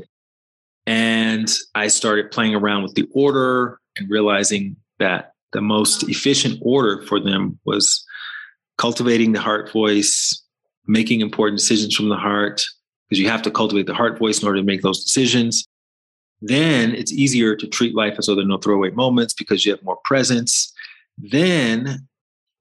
[0.86, 7.02] And I started playing around with the order and realizing that the most efficient order
[7.02, 8.04] for them was
[8.78, 10.42] cultivating the heart voice,
[10.86, 12.62] making important decisions from the heart,
[13.08, 15.66] because you have to cultivate the heart voice in order to make those decisions.
[16.40, 19.72] Then it's easier to treat life as though there are no throwaway moments because you
[19.72, 20.72] have more presence.
[21.18, 22.08] Then,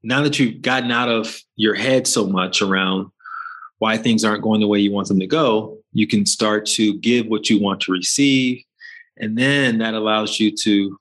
[0.03, 3.09] now that you've gotten out of your head so much around
[3.79, 6.97] why things aren't going the way you want them to go, you can start to
[6.99, 8.63] give what you want to receive.
[9.17, 10.97] And then that allows you to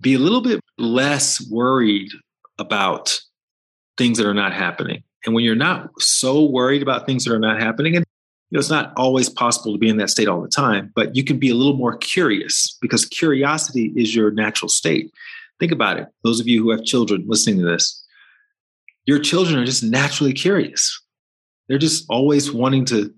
[0.00, 2.10] be a little bit less worried
[2.58, 3.20] about
[3.96, 5.02] things that are not happening.
[5.24, 8.04] And when you're not so worried about things that are not happening, and
[8.50, 11.14] you know, it's not always possible to be in that state all the time, but
[11.14, 15.12] you can be a little more curious because curiosity is your natural state.
[15.60, 16.06] Think about it.
[16.24, 18.02] Those of you who have children listening to this,
[19.04, 20.98] your children are just naturally curious.
[21.68, 23.12] They're just always wanting to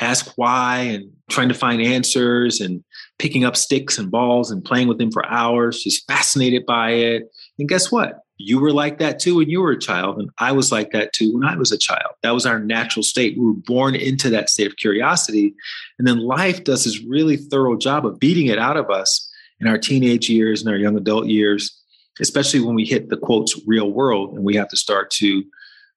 [0.00, 2.82] ask why and trying to find answers and
[3.18, 7.30] picking up sticks and balls and playing with them for hours, just fascinated by it.
[7.58, 8.20] And guess what?
[8.36, 11.12] You were like that too when you were a child, and I was like that
[11.12, 12.12] too when I was a child.
[12.22, 13.36] That was our natural state.
[13.36, 15.54] We were born into that state of curiosity.
[15.98, 19.28] And then life does this really thorough job of beating it out of us
[19.60, 21.76] in our teenage years and our young adult years,
[22.20, 25.42] especially when we hit the quotes real world and we have to start to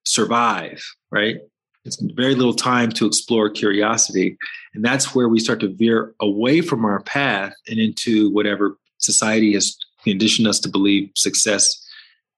[0.04, 1.38] survive, right?
[1.84, 4.38] It's very little time to explore curiosity.
[4.74, 9.54] And that's where we start to veer away from our path and into whatever society
[9.54, 11.78] has conditioned us to believe success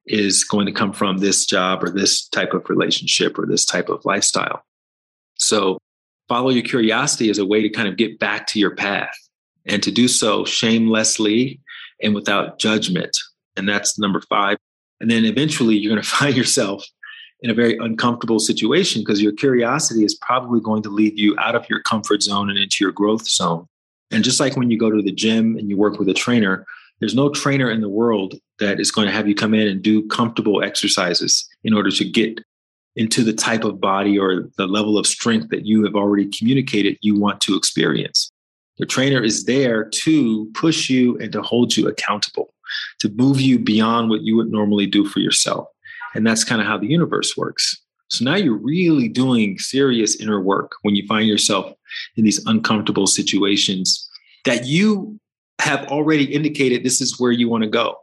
[0.05, 3.89] is going to come from this job or this type of relationship or this type
[3.89, 4.63] of lifestyle.
[5.35, 5.77] So,
[6.27, 9.15] follow your curiosity as a way to kind of get back to your path
[9.65, 11.59] and to do so shamelessly
[12.01, 13.17] and without judgment.
[13.55, 14.57] And that's number five.
[14.99, 16.85] And then eventually you're going to find yourself
[17.43, 21.55] in a very uncomfortable situation because your curiosity is probably going to lead you out
[21.55, 23.67] of your comfort zone and into your growth zone.
[24.11, 26.65] And just like when you go to the gym and you work with a trainer,
[26.99, 29.81] there's no trainer in the world that is going to have you come in and
[29.81, 32.39] do comfortable exercises in order to get
[32.95, 36.97] into the type of body or the level of strength that you have already communicated
[37.01, 38.31] you want to experience.
[38.77, 42.53] The trainer is there to push you and to hold you accountable,
[42.99, 45.67] to move you beyond what you would normally do for yourself.
[46.13, 47.79] And that's kind of how the universe works.
[48.09, 51.73] So now you're really doing serious inner work when you find yourself
[52.15, 54.07] in these uncomfortable situations
[54.45, 55.19] that you
[55.59, 57.95] have already indicated this is where you want to go,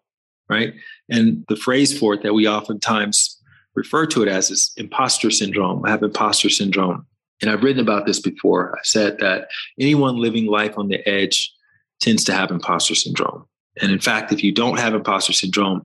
[0.48, 0.72] right?
[1.08, 3.38] And the phrase for it that we oftentimes
[3.74, 5.84] refer to it as is imposter syndrome.
[5.84, 7.06] I have imposter syndrome.
[7.40, 8.76] And I've written about this before.
[8.76, 9.48] I said that
[9.78, 11.52] anyone living life on the edge
[12.00, 13.46] tends to have imposter syndrome.
[13.80, 15.82] And in fact, if you don't have imposter syndrome,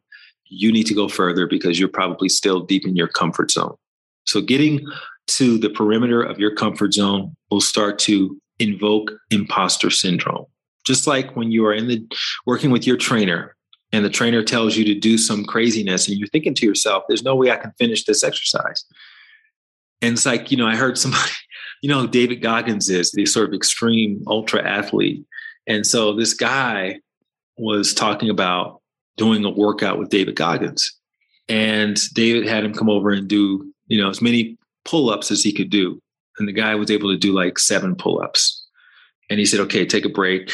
[0.48, 3.76] you need to go further because you're probably still deep in your comfort zone.
[4.26, 4.86] So getting
[5.28, 10.46] to the perimeter of your comfort zone will start to invoke imposter syndrome.
[10.86, 12.06] Just like when you are in the
[12.46, 13.56] working with your trainer
[13.92, 17.24] and the trainer tells you to do some craziness and you're thinking to yourself, there's
[17.24, 18.86] no way I can finish this exercise.
[20.02, 21.32] And it's like, you know, I heard somebody,
[21.82, 25.26] you know, David Goggins is the sort of extreme ultra athlete.
[25.68, 27.00] And so this guy
[27.58, 28.82] was talking about
[29.18, 30.92] doing a workout with David Goggins.
[31.48, 35.54] And David had him come over and do, you know, as many pull-ups as he
[35.54, 36.02] could do.
[36.38, 38.66] And the guy was able to do like seven pull-ups.
[39.30, 40.52] And he said, okay, take a break.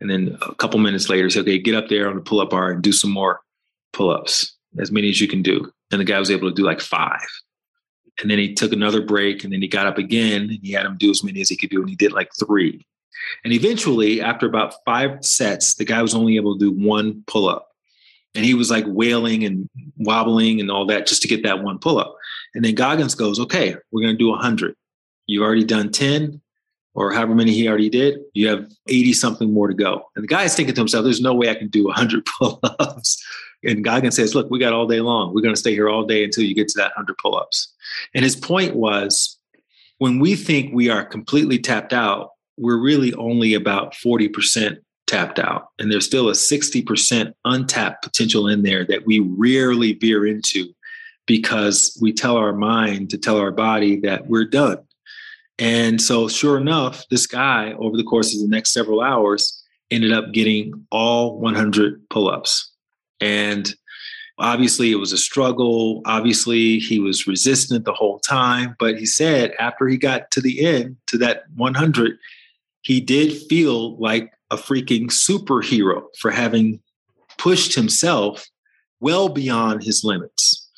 [0.00, 2.50] And then a couple minutes later, he said, okay, get up there on the pull-up
[2.50, 3.40] bar and do some more
[3.92, 5.70] pull-ups, as many as you can do.
[5.90, 7.26] And the guy was able to do like five.
[8.20, 10.86] And then he took another break and then he got up again and he had
[10.86, 11.80] him do as many as he could do.
[11.80, 12.84] And he did like three.
[13.44, 17.48] And eventually, after about five sets, the guy was only able to do one pull
[17.48, 17.73] up
[18.34, 19.68] and he was like wailing and
[19.98, 22.16] wobbling and all that just to get that one pull up.
[22.54, 24.74] And then Goggins goes, okay, we're going to do 100.
[25.26, 26.40] You've already done 10
[26.94, 28.18] or however many he already did.
[28.34, 30.04] You have 80 something more to go.
[30.14, 32.60] And the guy is thinking to himself, there's no way I can do 100 pull
[32.62, 33.24] ups.
[33.64, 35.34] And Goggins says, look, we got all day long.
[35.34, 37.72] We're going to stay here all day until you get to that 100 pull ups.
[38.14, 39.38] And his point was
[39.98, 45.68] when we think we are completely tapped out, we're really only about 40% tapped out.
[45.78, 50.74] And there's still a 60% untapped potential in there that we rarely veer into
[51.26, 54.78] because we tell our mind to tell our body that we're done.
[55.58, 60.12] And so, sure enough, this guy over the course of the next several hours ended
[60.12, 62.72] up getting all 100 pull ups.
[63.20, 63.72] And
[64.38, 66.02] obviously, it was a struggle.
[66.06, 68.74] Obviously, he was resistant the whole time.
[68.78, 72.18] But he said after he got to the end, to that 100,
[72.82, 76.80] he did feel like a freaking superhero for having
[77.36, 78.46] pushed himself
[79.00, 80.70] well beyond his limits.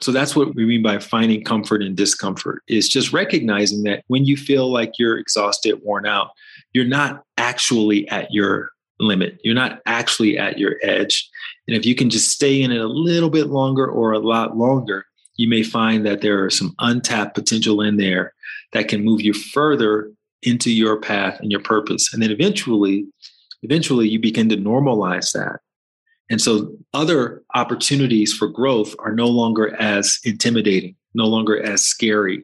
[0.00, 4.26] So that's what we mean by finding comfort in discomfort is just recognizing that when
[4.26, 6.30] you feel like you're exhausted, worn out,
[6.74, 9.40] you're not actually at your limit.
[9.42, 11.28] You're not actually at your edge.
[11.66, 14.56] And if you can just stay in it a little bit longer or a lot
[14.56, 15.06] longer,
[15.36, 18.34] you may find that there are some untapped potential in there
[18.72, 20.10] that can move you further
[20.46, 22.12] into your path and your purpose.
[22.12, 23.06] And then eventually,
[23.62, 25.60] eventually you begin to normalize that.
[26.30, 32.42] And so other opportunities for growth are no longer as intimidating, no longer as scary.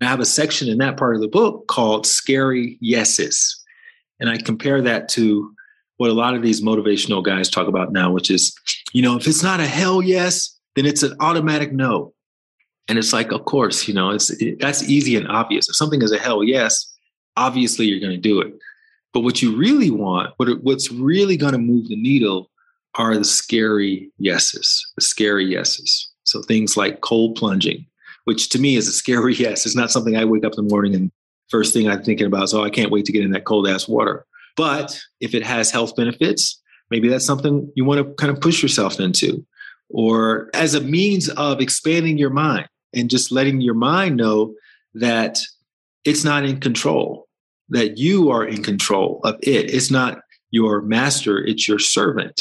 [0.00, 3.54] I have a section in that part of the book called Scary Yeses.
[4.20, 5.52] And I compare that to
[5.96, 8.54] what a lot of these motivational guys talk about now, which is,
[8.92, 12.14] you know, if it's not a hell yes, then it's an automatic no.
[12.86, 15.68] And it's like, of course, you know, it's it, that's easy and obvious.
[15.68, 16.90] If something is a hell yes,
[17.38, 18.52] obviously you're going to do it.
[19.14, 22.50] But what you really want, what what's really going to move the needle,
[22.96, 26.10] are the scary yeses, the scary yeses.
[26.24, 27.86] So things like cold plunging,
[28.24, 29.64] which to me is a scary yes.
[29.64, 31.10] It's not something I wake up in the morning and
[31.48, 33.66] first thing I'm thinking about is, oh, I can't wait to get in that cold
[33.66, 34.26] ass water.
[34.56, 36.60] But if it has health benefits,
[36.90, 39.46] maybe that's something you want to kind of push yourself into,
[39.88, 44.54] or as a means of expanding your mind and just letting your mind know
[44.94, 45.38] that
[46.04, 47.27] it's not in control,
[47.70, 49.72] that you are in control of it.
[49.72, 52.40] It's not your master, it's your servant,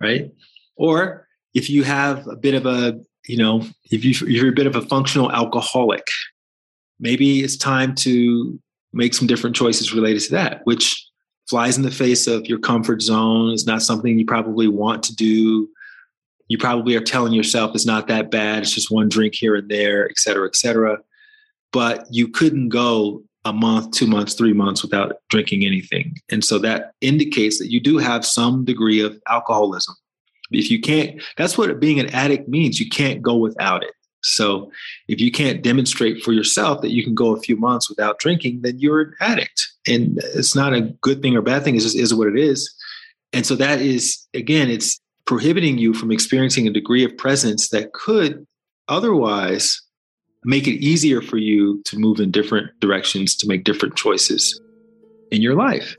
[0.00, 0.30] right?
[0.76, 4.76] Or if you have a bit of a, you know, if you're a bit of
[4.76, 6.06] a functional alcoholic,
[7.00, 8.58] maybe it's time to
[8.92, 11.02] make some different choices related to that, which
[11.48, 13.52] flies in the face of your comfort zone.
[13.52, 15.68] It's not something you probably want to do.
[16.48, 18.62] You probably are telling yourself it's not that bad.
[18.62, 20.98] It's just one drink here and there, et cetera, et cetera.
[21.72, 26.18] But you couldn't go a month, two months, three months without drinking anything.
[26.30, 29.94] And so that indicates that you do have some degree of alcoholism.
[30.50, 32.80] If you can't, that's what being an addict means.
[32.80, 33.92] You can't go without it.
[34.22, 34.72] So
[35.06, 38.62] if you can't demonstrate for yourself that you can go a few months without drinking,
[38.62, 39.64] then you're an addict.
[39.86, 41.76] And it's not a good thing or bad thing.
[41.76, 42.68] It just is what it is.
[43.32, 47.92] And so that is, again, it's prohibiting you from experiencing a degree of presence that
[47.92, 48.44] could
[48.88, 49.80] otherwise
[50.46, 54.60] make it easier for you to move in different directions, to make different choices
[55.30, 55.96] in your life.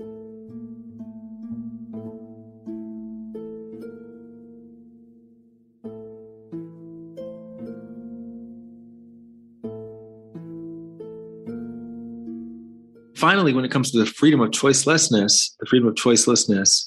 [13.17, 16.85] finally, when it comes to the freedom of choicelessness, the freedom of choicelessness.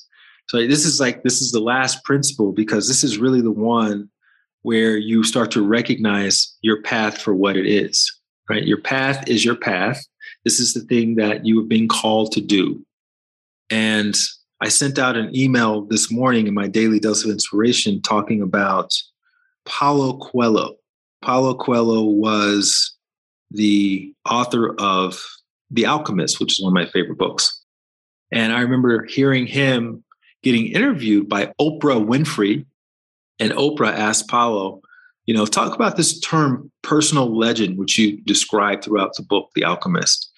[0.49, 4.09] So this is like this is the last principle because this is really the one
[4.63, 8.13] where you start to recognize your path for what it is.
[8.49, 10.05] Right, your path is your path.
[10.45, 12.85] This is the thing that you have been called to do.
[13.71, 14.17] And
[14.61, 18.93] I sent out an email this morning in my daily dose of inspiration talking about
[19.65, 20.75] Paulo Coelho.
[21.23, 22.95] Paulo Coelho was
[23.51, 25.23] the author of
[25.71, 27.63] the Alchemist, which is one of my favorite books.
[28.33, 30.03] And I remember hearing him
[30.43, 32.67] getting interviewed by Oprah Winfrey.
[33.41, 34.83] And Oprah asked Paulo,
[35.25, 39.65] you know, talk about this term personal legend, which you describe throughout the book, The
[39.65, 40.31] Alchemist.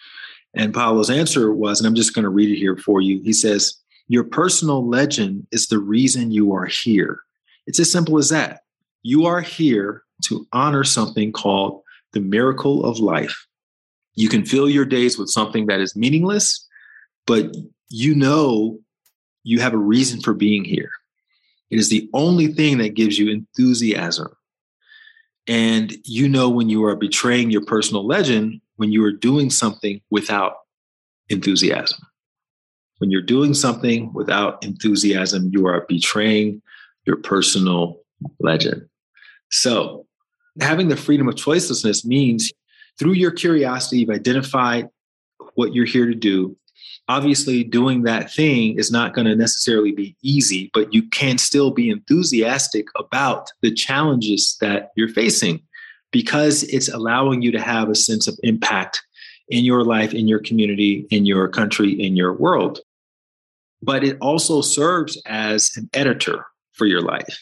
[0.55, 3.21] And Paulo's answer was, and I'm just going to read it here for you.
[3.23, 3.75] He says,
[4.09, 7.21] Your personal legend is the reason you are here.
[7.67, 8.61] It's as simple as that.
[9.03, 11.83] You are here to honor something called
[12.13, 13.47] the miracle of life.
[14.15, 16.69] You can fill your days with something that is meaningless,
[17.27, 17.55] but
[17.89, 18.79] you know
[19.43, 20.93] you have a reason for being here.
[21.73, 24.29] It is the only thing that gives you enthusiasm.
[25.49, 30.03] And you know when you are betraying your personal legend, when you are doing something
[30.11, 30.53] without
[31.31, 31.99] enthusiasm.
[32.99, 36.61] When you're doing something without enthusiasm, you are betraying
[37.07, 38.01] your personal
[38.39, 38.87] legend.
[39.51, 40.07] So,
[40.61, 42.53] having the freedom of choicelessness means
[42.99, 44.91] through your curiosity, you've identified
[45.55, 46.55] what you're here to do.
[47.09, 51.71] Obviously, doing that thing is not going to necessarily be easy, but you can still
[51.71, 55.61] be enthusiastic about the challenges that you're facing
[56.13, 59.03] because it's allowing you to have a sense of impact
[59.49, 62.81] in your life, in your community, in your country, in your world.
[63.83, 67.39] But it also serves as an editor for your life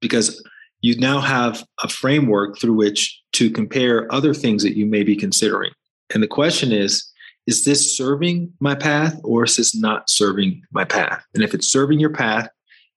[0.00, 0.42] because
[0.80, 5.16] you now have a framework through which to compare other things that you may be
[5.16, 5.72] considering.
[6.12, 7.10] And the question is,
[7.46, 11.22] is this serving my path or is this not serving my path?
[11.34, 12.48] And if it's serving your path,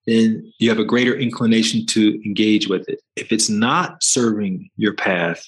[0.05, 3.01] then you have a greater inclination to engage with it.
[3.17, 5.43] If it's not serving your path,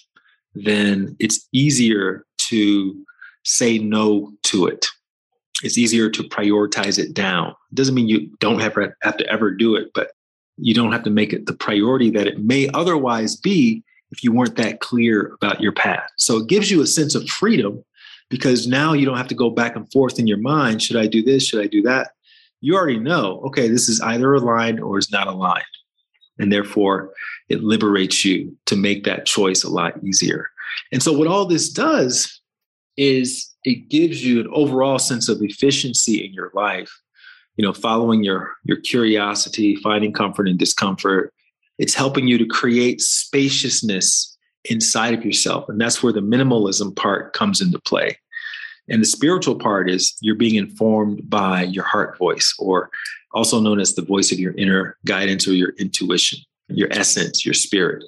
[0.54, 3.06] then it's easier to
[3.46, 4.88] say no to it.
[5.64, 7.50] It's easier to prioritize it down.
[7.72, 10.12] It doesn't mean you don't have, have to ever do it, but
[10.58, 13.82] you don't have to make it the priority that it may otherwise be
[14.12, 16.10] if you weren't that clear about your path.
[16.18, 17.84] So it gives you a sense of freedom
[18.30, 21.08] because now you don't have to go back and forth in your mind should I
[21.08, 21.46] do this?
[21.46, 22.12] Should I do that?
[22.62, 25.64] You already know, okay, this is either aligned or is not aligned.
[26.38, 27.12] And therefore,
[27.50, 30.50] it liberates you to make that choice a lot easier.
[30.92, 32.40] And so, what all this does
[32.98, 36.92] is it gives you an overall sense of efficiency in your life.
[37.58, 41.34] You know, following your your curiosity, finding comfort in discomfort.
[41.78, 47.34] It's helping you to create spaciousness inside of yourself, and that's where the minimalism part
[47.34, 48.18] comes into play.
[48.90, 52.90] And the spiritual part is you're being informed by your heart voice, or
[53.34, 57.54] also known as the voice of your inner guidance or your intuition, your essence, your
[57.54, 58.04] spirit.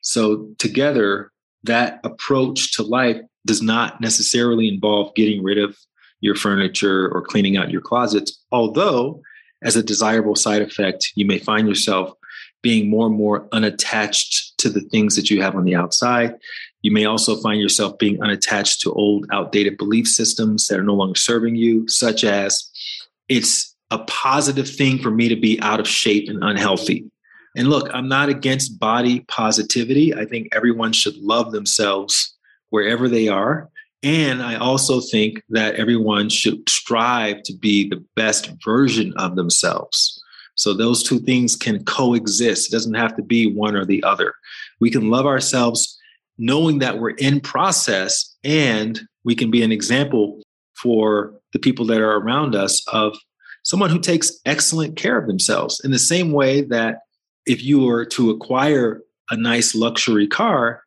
[0.00, 1.30] So, together,
[1.62, 5.76] that approach to life does not necessarily involve getting rid of
[6.20, 9.22] your furniture or cleaning out your closets, although,
[9.62, 12.12] as a desirable side effect, you may find yourself
[12.62, 16.34] being more and more unattached to the things that you have on the outside.
[16.82, 20.94] You may also find yourself being unattached to old, outdated belief systems that are no
[20.94, 22.68] longer serving you, such as
[23.28, 27.10] it's a positive thing for me to be out of shape and unhealthy.
[27.56, 30.14] And look, I'm not against body positivity.
[30.14, 32.34] I think everyone should love themselves
[32.70, 33.70] wherever they are.
[34.02, 40.22] And I also think that everyone should strive to be the best version of themselves.
[40.56, 42.68] So those two things can coexist.
[42.68, 44.34] It doesn't have to be one or the other.
[44.80, 45.98] We can love ourselves
[46.38, 50.42] knowing that we're in process and we can be an example
[50.80, 53.16] for the people that are around us of
[53.62, 56.98] someone who takes excellent care of themselves in the same way that
[57.46, 59.00] if you were to acquire
[59.30, 60.82] a nice luxury car,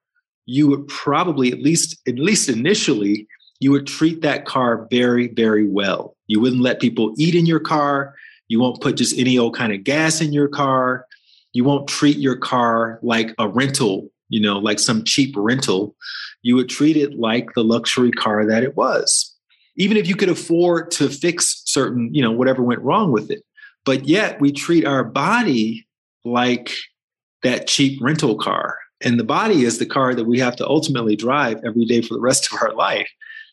[0.46, 3.28] you would probably at least at least initially
[3.60, 6.16] you would treat that car very very well.
[6.28, 8.16] You wouldn't let people eat in your car.
[8.48, 11.06] You won't put just any old kind of gas in your car.
[11.54, 15.96] You won't treat your car like a rental, you know, like some cheap rental.
[16.42, 19.34] You would treat it like the luxury car that it was.
[19.76, 23.44] Even if you could afford to fix certain, you know, whatever went wrong with it.
[23.86, 25.88] But yet we treat our body
[26.26, 26.74] like
[27.44, 28.78] that cheap rental car.
[29.02, 32.16] And the body is the car that we have to ultimately drive every day for
[32.16, 33.10] the rest of our life.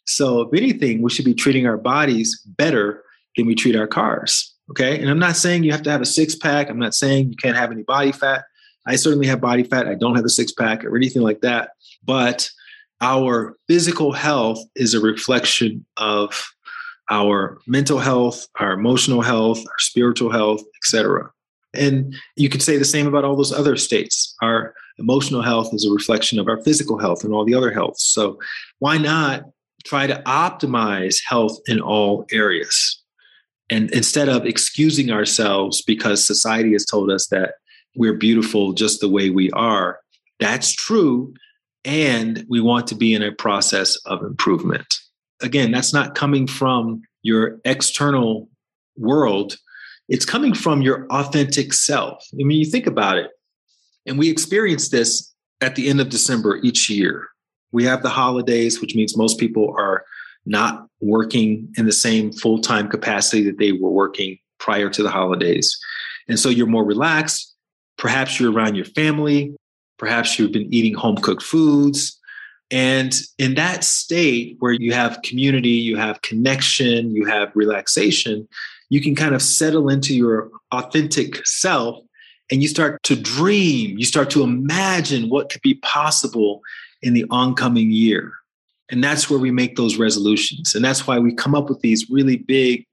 [0.07, 3.03] So, if anything, we should be treating our bodies better
[3.37, 4.54] than we treat our cars.
[4.71, 4.99] Okay.
[4.99, 6.71] And I'm not saying you have to have a six pack.
[6.71, 8.45] I'm not saying you can't have any body fat.
[8.87, 9.87] I certainly have body fat.
[9.87, 11.71] I don't have a six pack or anything like that.
[12.05, 12.49] But
[13.01, 16.47] our physical health is a reflection of
[17.11, 21.31] our mental health, our emotional health, our spiritual health, etc.
[21.75, 24.35] And you could say the same about all those other states.
[24.43, 27.99] Our emotional health is a reflection of our physical health and all the other health.
[27.99, 28.39] So
[28.79, 29.45] why not
[29.85, 33.03] try to optimize health in all areas?
[33.71, 37.55] And instead of excusing ourselves because society has told us that
[37.97, 39.99] we're beautiful just the way we are,
[40.39, 41.33] that's true.
[41.85, 44.87] And we want to be in a process of improvement.
[45.43, 48.49] Again, that's not coming from your external
[48.97, 49.57] world
[50.09, 52.25] it's coming from your authentic self.
[52.33, 53.31] I mean, you think about it,
[54.07, 57.29] and we experience this at the end of December each year.
[57.73, 60.05] We have the holidays, which means most people are
[60.47, 65.11] not working in the same full time capacity that they were working prior to the
[65.11, 65.79] holidays.
[66.29, 67.55] And so you're more relaxed.
[67.99, 69.55] Perhaps you're around your family.
[69.99, 72.19] Perhaps you've been eating home cooked foods.
[72.71, 78.49] And in that state where you have community, you have connection, you have relaxation,
[78.89, 81.99] you can kind of settle into your authentic self
[82.51, 86.63] and you start to dream, you start to imagine what could be possible
[87.03, 88.33] in the oncoming year.
[88.91, 90.75] And that's where we make those resolutions.
[90.75, 92.87] And that's why we come up with these really big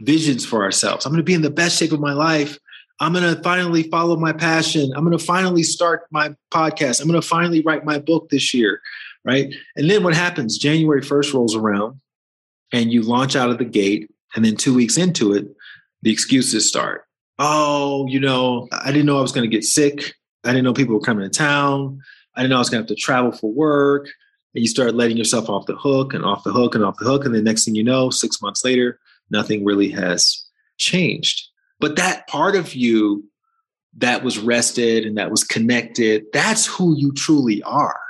[0.00, 1.04] visions for ourselves.
[1.04, 2.58] I'm going to be in the best shape of my life.
[3.00, 4.92] I'm going to finally follow my passion.
[4.94, 7.00] I'm going to finally start my podcast.
[7.00, 8.80] I'm going to finally write my book this year.
[9.24, 9.54] Right.
[9.76, 10.58] And then what happens?
[10.58, 12.00] January 1st rolls around
[12.72, 15.46] and you launch out of the gate and then two weeks into it,
[16.02, 17.04] the excuses start.
[17.38, 20.14] Oh, you know, I didn't know I was going to get sick.
[20.44, 22.00] I didn't know people were coming to town.
[22.36, 24.08] I didn't know I was going to have to travel for work.
[24.54, 27.04] And you start letting yourself off the hook and off the hook and off the
[27.04, 27.24] hook.
[27.24, 28.98] And the next thing you know, six months later,
[29.30, 30.44] nothing really has
[30.76, 31.48] changed.
[31.80, 33.24] But that part of you
[33.96, 38.00] that was rested and that was connected, that's who you truly are.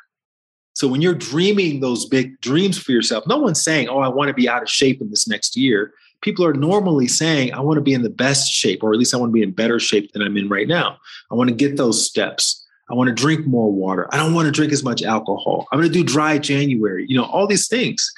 [0.75, 4.29] So when you're dreaming those big dreams for yourself, no one's saying, Oh, I want
[4.29, 7.77] to be out of shape in this next year people are normally saying, I want
[7.77, 9.79] to be in the best shape, or at least I want to be in better
[9.79, 10.97] shape than I'm in right now.
[11.31, 12.64] I want to get those steps.
[12.91, 14.09] I want to drink more water.
[14.13, 15.67] I don't want to drink as much alcohol.
[15.73, 18.13] I'm going to do dry January, you know, all these things.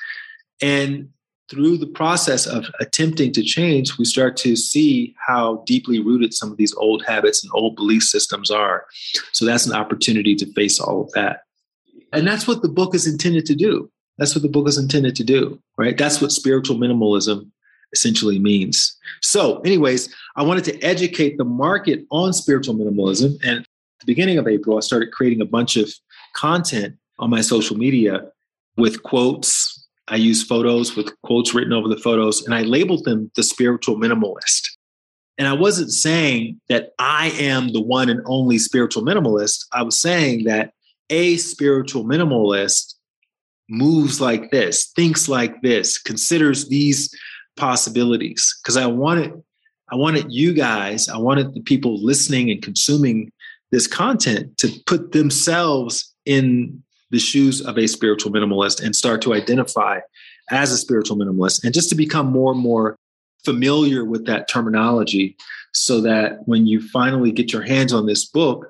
[0.61, 1.09] And
[1.49, 6.51] through the process of attempting to change, we start to see how deeply rooted some
[6.51, 8.87] of these old habits and old belief systems are.
[9.33, 11.43] So that's an opportunity to face all of that.
[12.13, 13.91] And that's what the book is intended to do.
[14.19, 15.97] That's what the book is intended to do, right?
[15.97, 17.51] That's what spiritual minimalism
[17.93, 18.97] essentially means.
[19.23, 23.39] So, anyways, I wanted to educate the market on spiritual minimalism.
[23.45, 23.67] And
[24.01, 25.91] the beginning of April, I started creating a bunch of
[26.35, 28.31] content on my social media
[28.77, 29.87] with quotes.
[30.09, 33.97] I use photos with quotes written over the photos, and I labeled them the spiritual
[33.97, 34.69] minimalist.
[35.39, 39.67] And I wasn't saying that I am the one and only spiritual minimalist.
[39.73, 40.73] I was saying that
[41.11, 42.95] a spiritual minimalist
[43.69, 47.15] moves like this, thinks like this, considers these
[47.57, 48.59] possibilities.
[48.63, 49.33] Because I wanted,
[49.91, 53.31] I wanted you guys, I wanted the people listening and consuming
[53.73, 59.35] this content to put themselves in the shoes of a spiritual minimalist and start to
[59.35, 60.01] identify
[60.51, 62.97] as a spiritual minimalist and just to become more and more
[63.45, 65.37] familiar with that terminology
[65.73, 68.69] so that when you finally get your hands on this book,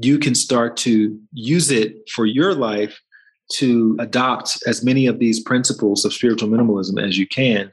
[0.00, 3.00] you can start to use it for your life
[3.48, 7.70] to adopt as many of these principles of spiritual minimalism as you can.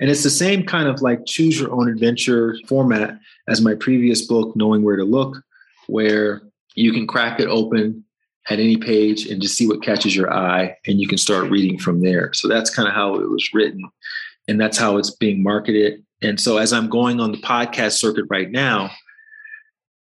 [0.00, 4.26] And it's the same kind of like choose your own adventure format as my previous
[4.26, 5.42] book, Knowing Where to Look,
[5.90, 6.42] where
[6.74, 8.04] you can crack it open
[8.48, 11.78] at any page and just see what catches your eye and you can start reading
[11.78, 12.32] from there.
[12.32, 13.88] So that's kind of how it was written
[14.48, 16.04] and that's how it's being marketed.
[16.22, 18.90] And so as I'm going on the podcast circuit right now,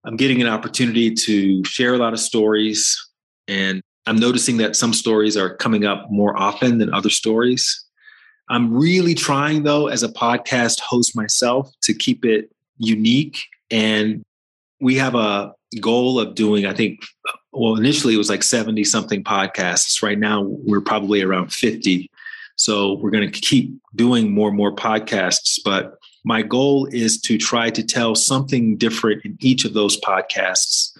[0.05, 2.97] I'm getting an opportunity to share a lot of stories
[3.47, 7.85] and I'm noticing that some stories are coming up more often than other stories.
[8.49, 13.39] I'm really trying, though, as a podcast host myself, to keep it unique.
[13.69, 14.23] And
[14.81, 17.01] we have a goal of doing, I think,
[17.51, 20.01] well, initially it was like 70 something podcasts.
[20.01, 22.09] Right now, we're probably around 50.
[22.55, 25.59] So we're going to keep doing more and more podcasts.
[25.63, 25.95] But
[26.25, 30.91] my goal is to try to tell something different in each of those podcasts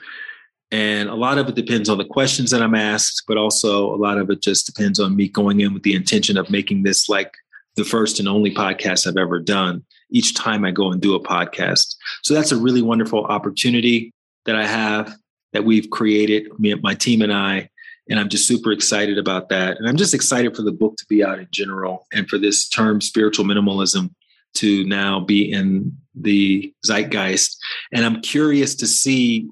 [0.72, 3.98] and a lot of it depends on the questions that I'm asked, but also a
[3.98, 7.10] lot of it just depends on me going in with the intention of making this
[7.10, 7.34] like
[7.76, 11.24] the first and only podcast I've ever done each time I go and do a
[11.24, 11.96] podcast.
[12.24, 14.14] So that's a really wonderful opportunity
[14.46, 15.16] that I have
[15.54, 17.70] that we've created, me and my team and I.
[18.10, 19.78] And I'm just super excited about that.
[19.78, 22.68] And I'm just excited for the book to be out in general and for this
[22.68, 24.14] term spiritual minimalism
[24.56, 27.58] to now be in the zeitgeist.
[27.94, 29.48] And I'm curious to see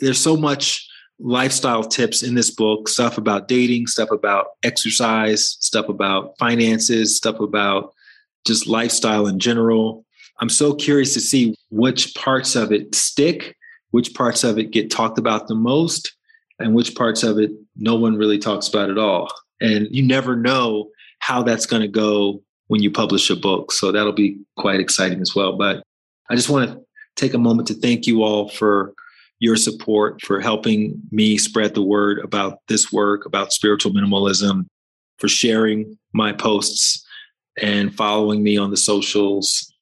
[0.00, 0.88] there's so much
[1.18, 7.38] lifestyle tips in this book stuff about dating stuff about exercise stuff about finances stuff
[7.38, 7.94] about
[8.44, 10.04] just lifestyle in general
[10.40, 13.56] i'm so curious to see which parts of it stick
[13.92, 16.12] which parts of it get talked about the most
[16.58, 19.32] and which parts of it no one really talks about at all.
[19.60, 20.90] And you never know
[21.20, 23.70] how that's going to go when you publish a book.
[23.72, 25.56] So that'll be quite exciting as well.
[25.56, 25.82] But
[26.30, 26.80] i just want to
[27.16, 28.94] take a moment to thank you all for
[29.38, 34.66] your support for helping me spread the word about this work, about spiritual minimalism,
[35.18, 37.04] for sharing my posts
[37.60, 39.72] and following me on the socials,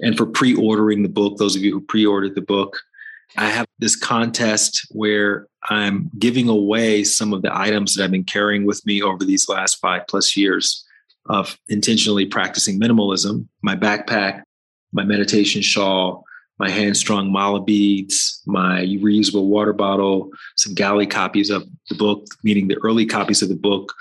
[0.00, 1.38] and for pre ordering the book.
[1.38, 2.78] Those of you who pre ordered the book,
[3.36, 8.24] I have this contest where I'm giving away some of the items that I've been
[8.24, 10.84] carrying with me over these last five plus years
[11.28, 14.42] of intentionally practicing minimalism my backpack,
[14.92, 16.24] my meditation shawl,
[16.58, 22.24] my hand strung mala beads, my reusable water bottle, some galley copies of the book,
[22.42, 23.92] meaning the early copies of the book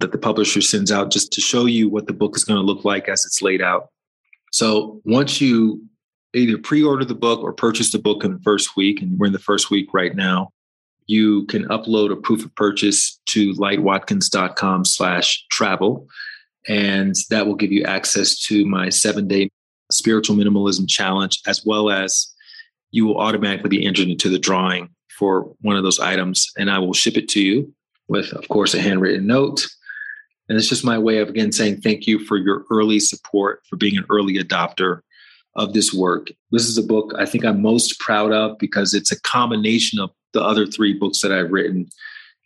[0.00, 2.66] that the publisher sends out just to show you what the book is going to
[2.66, 3.88] look like as it's laid out.
[4.50, 5.82] So once you
[6.34, 9.32] either pre-order the book or purchase the book in the first week, and we're in
[9.32, 10.50] the first week right now,
[11.06, 16.08] you can upload a proof of purchase to lightwatkins.com slash travel.
[16.66, 19.50] And that will give you access to my seven day
[19.92, 22.32] spiritual minimalism challenge, as well as
[22.90, 26.50] you will automatically be entered into the drawing for one of those items.
[26.56, 27.72] And I will ship it to you
[28.08, 29.66] with, of course, a handwritten note.
[30.48, 33.76] And it's just my way of, again, saying thank you for your early support, for
[33.76, 35.00] being an early adopter
[35.56, 36.28] of this work.
[36.50, 40.10] This is a book I think I'm most proud of because it's a combination of
[40.32, 41.88] the other three books that I've written.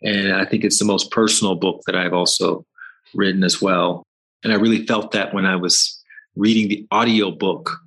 [0.01, 2.65] And I think it's the most personal book that I've also
[3.13, 4.03] written as well.
[4.43, 6.01] And I really felt that when I was
[6.35, 7.77] reading the audiobook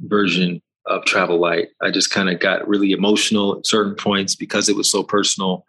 [0.00, 1.68] version of Travel Light.
[1.82, 5.64] I just kind of got really emotional at certain points because it was so personal.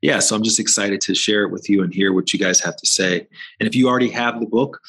[0.00, 2.60] Yeah, so I'm just excited to share it with you and hear what you guys
[2.60, 3.26] have to say.
[3.60, 4.80] And if you already have the book,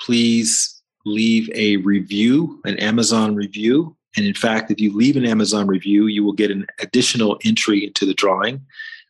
[0.00, 0.75] please
[1.06, 3.96] leave a review, an Amazon review.
[4.16, 7.84] And in fact, if you leave an Amazon review, you will get an additional entry
[7.84, 8.56] into the drawing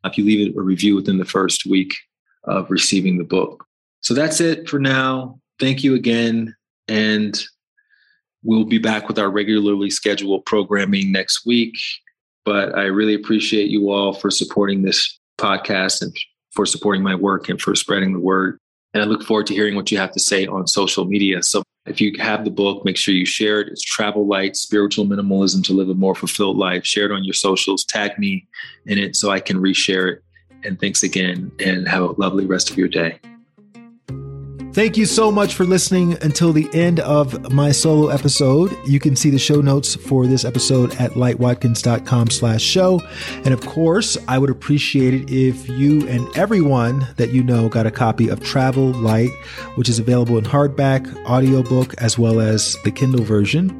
[0.04, 1.94] uh, if you leave it a review within the first week
[2.44, 3.64] of receiving the book.
[4.00, 5.40] So that's it for now.
[5.58, 6.54] Thank you again
[6.86, 7.42] and
[8.42, 11.74] we'll be back with our regularly scheduled programming next week.
[12.44, 16.16] But I really appreciate you all for supporting this podcast and
[16.52, 18.58] for supporting my work and for spreading the word.
[18.94, 21.42] And I look forward to hearing what you have to say on social media.
[21.42, 23.68] So If you have the book, make sure you share it.
[23.68, 26.84] It's Travel Light Spiritual Minimalism to Live a More Fulfilled Life.
[26.84, 28.46] Share it on your socials, tag me
[28.86, 30.22] in it so I can reshare it.
[30.64, 33.20] And thanks again, and have a lovely rest of your day.
[34.76, 38.76] Thank you so much for listening until the end of my solo episode.
[38.86, 43.00] You can see the show notes for this episode at lightwatkins.com slash show.
[43.46, 47.86] And of course, I would appreciate it if you and everyone that you know got
[47.86, 49.30] a copy of Travel Light,
[49.76, 53.70] which is available in hardback, audiobook, as well as the Kindle version.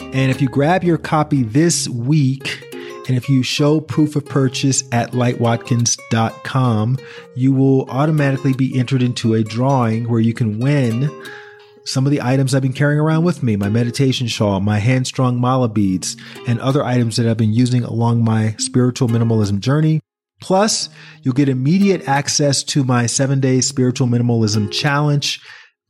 [0.00, 2.65] And if you grab your copy this week,
[3.08, 6.98] and if you show proof of purchase at lightwatkins.com,
[7.34, 11.10] you will automatically be entered into a drawing where you can win
[11.84, 15.06] some of the items I've been carrying around with me my meditation shawl, my hand
[15.06, 20.00] strung mala beads, and other items that I've been using along my spiritual minimalism journey.
[20.40, 20.88] Plus,
[21.22, 25.40] you'll get immediate access to my seven day spiritual minimalism challenge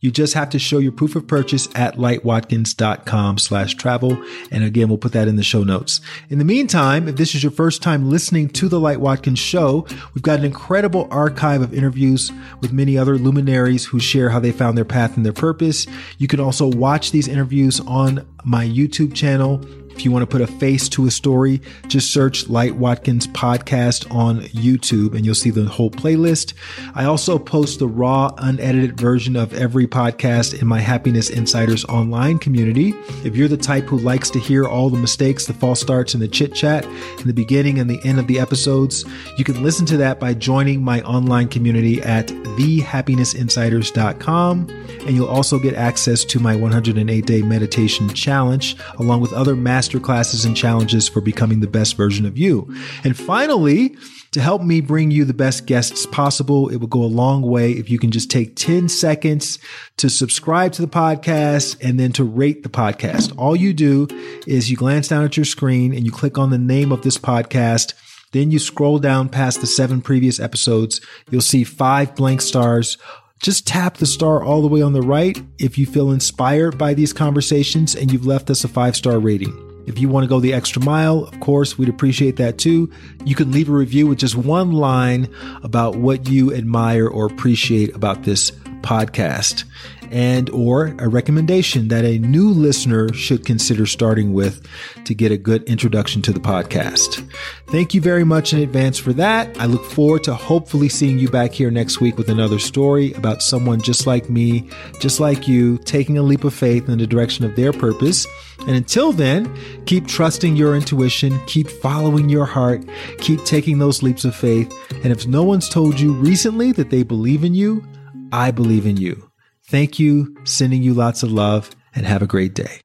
[0.01, 4.23] you just have to show your proof of purchase at lightwatkins.com slash travel.
[4.51, 6.03] And again, we'll put that in the show notes.
[6.29, 9.87] In the meantime, if this is your first time listening to the Light Watkins show,
[10.15, 12.31] we've got an incredible archive of interviews
[12.61, 15.87] with many other luminaries who share how they found their path and their purpose.
[16.19, 19.65] You can also watch these interviews on my YouTube channel
[19.97, 24.15] if you want to put a face to a story, just search Light Watkins podcast
[24.15, 26.53] on YouTube and you'll see the whole playlist.
[26.95, 32.39] I also post the raw, unedited version of every podcast in my Happiness Insiders online
[32.39, 32.93] community.
[33.25, 36.23] If you're the type who likes to hear all the mistakes, the false starts, and
[36.23, 39.07] the chit chat in the beginning and the end of the episodes,
[39.39, 44.69] you can listen to that by joining my online community at thehappinessinsiders.com.
[45.07, 49.86] And you'll also get access to my 108 day meditation challenge along with other master
[49.87, 52.75] master classes and challenges for becoming the best version of you.
[53.05, 53.97] And finally,
[54.33, 57.71] to help me bring you the best guests possible, it will go a long way
[57.71, 59.61] if you can just take 10 seconds
[59.99, 63.33] to subscribe to the podcast and then to rate the podcast.
[63.39, 64.09] All you do
[64.45, 67.17] is you glance down at your screen and you click on the name of this
[67.17, 67.95] podcast.
[68.33, 71.01] Then you scroll down past the seven previous episodes.
[71.31, 72.99] You'll see five blank stars
[73.43, 76.95] just tap the star all the way on the right if you feel inspired by
[76.95, 79.66] these conversations and you've left us a five star rating.
[79.87, 82.91] If you want to go the extra mile, of course, we'd appreciate that too.
[83.25, 85.29] You can leave a review with just one line
[85.63, 88.51] about what you admire or appreciate about this
[88.83, 89.65] podcast
[90.11, 94.67] and or a recommendation that a new listener should consider starting with
[95.05, 97.29] to get a good introduction to the podcast.
[97.69, 99.59] Thank you very much in advance for that.
[99.61, 103.43] I look forward to hopefully seeing you back here next week with another story about
[103.43, 104.69] someone just like me,
[105.01, 108.27] just like you, taking a leap of faith in the direction of their purpose.
[108.61, 109.55] And until then,
[109.87, 112.85] keep trusting your intuition, keep following your heart,
[113.19, 114.73] keep taking those leaps of faith.
[115.03, 117.85] And if no one's told you recently that they believe in you,
[118.33, 119.26] I believe in you.
[119.69, 122.81] Thank you, sending you lots of love, and have a great day.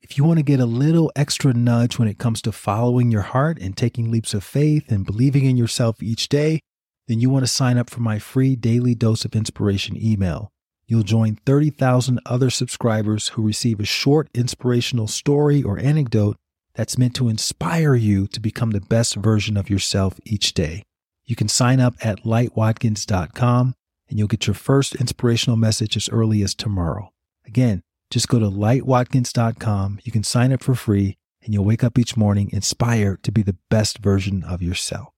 [0.00, 3.22] If you want to get a little extra nudge when it comes to following your
[3.22, 6.60] heart and taking leaps of faith and believing in yourself each day,
[7.08, 10.48] then you want to sign up for my free daily dose of inspiration email.
[10.86, 16.36] You'll join 30,000 other subscribers who receive a short inspirational story or anecdote
[16.74, 20.84] that's meant to inspire you to become the best version of yourself each day.
[21.30, 23.74] You can sign up at lightwatkins.com
[24.08, 27.12] and you'll get your first inspirational message as early as tomorrow.
[27.46, 30.00] Again, just go to lightwatkins.com.
[30.02, 33.42] You can sign up for free and you'll wake up each morning inspired to be
[33.42, 35.10] the best version of yourself.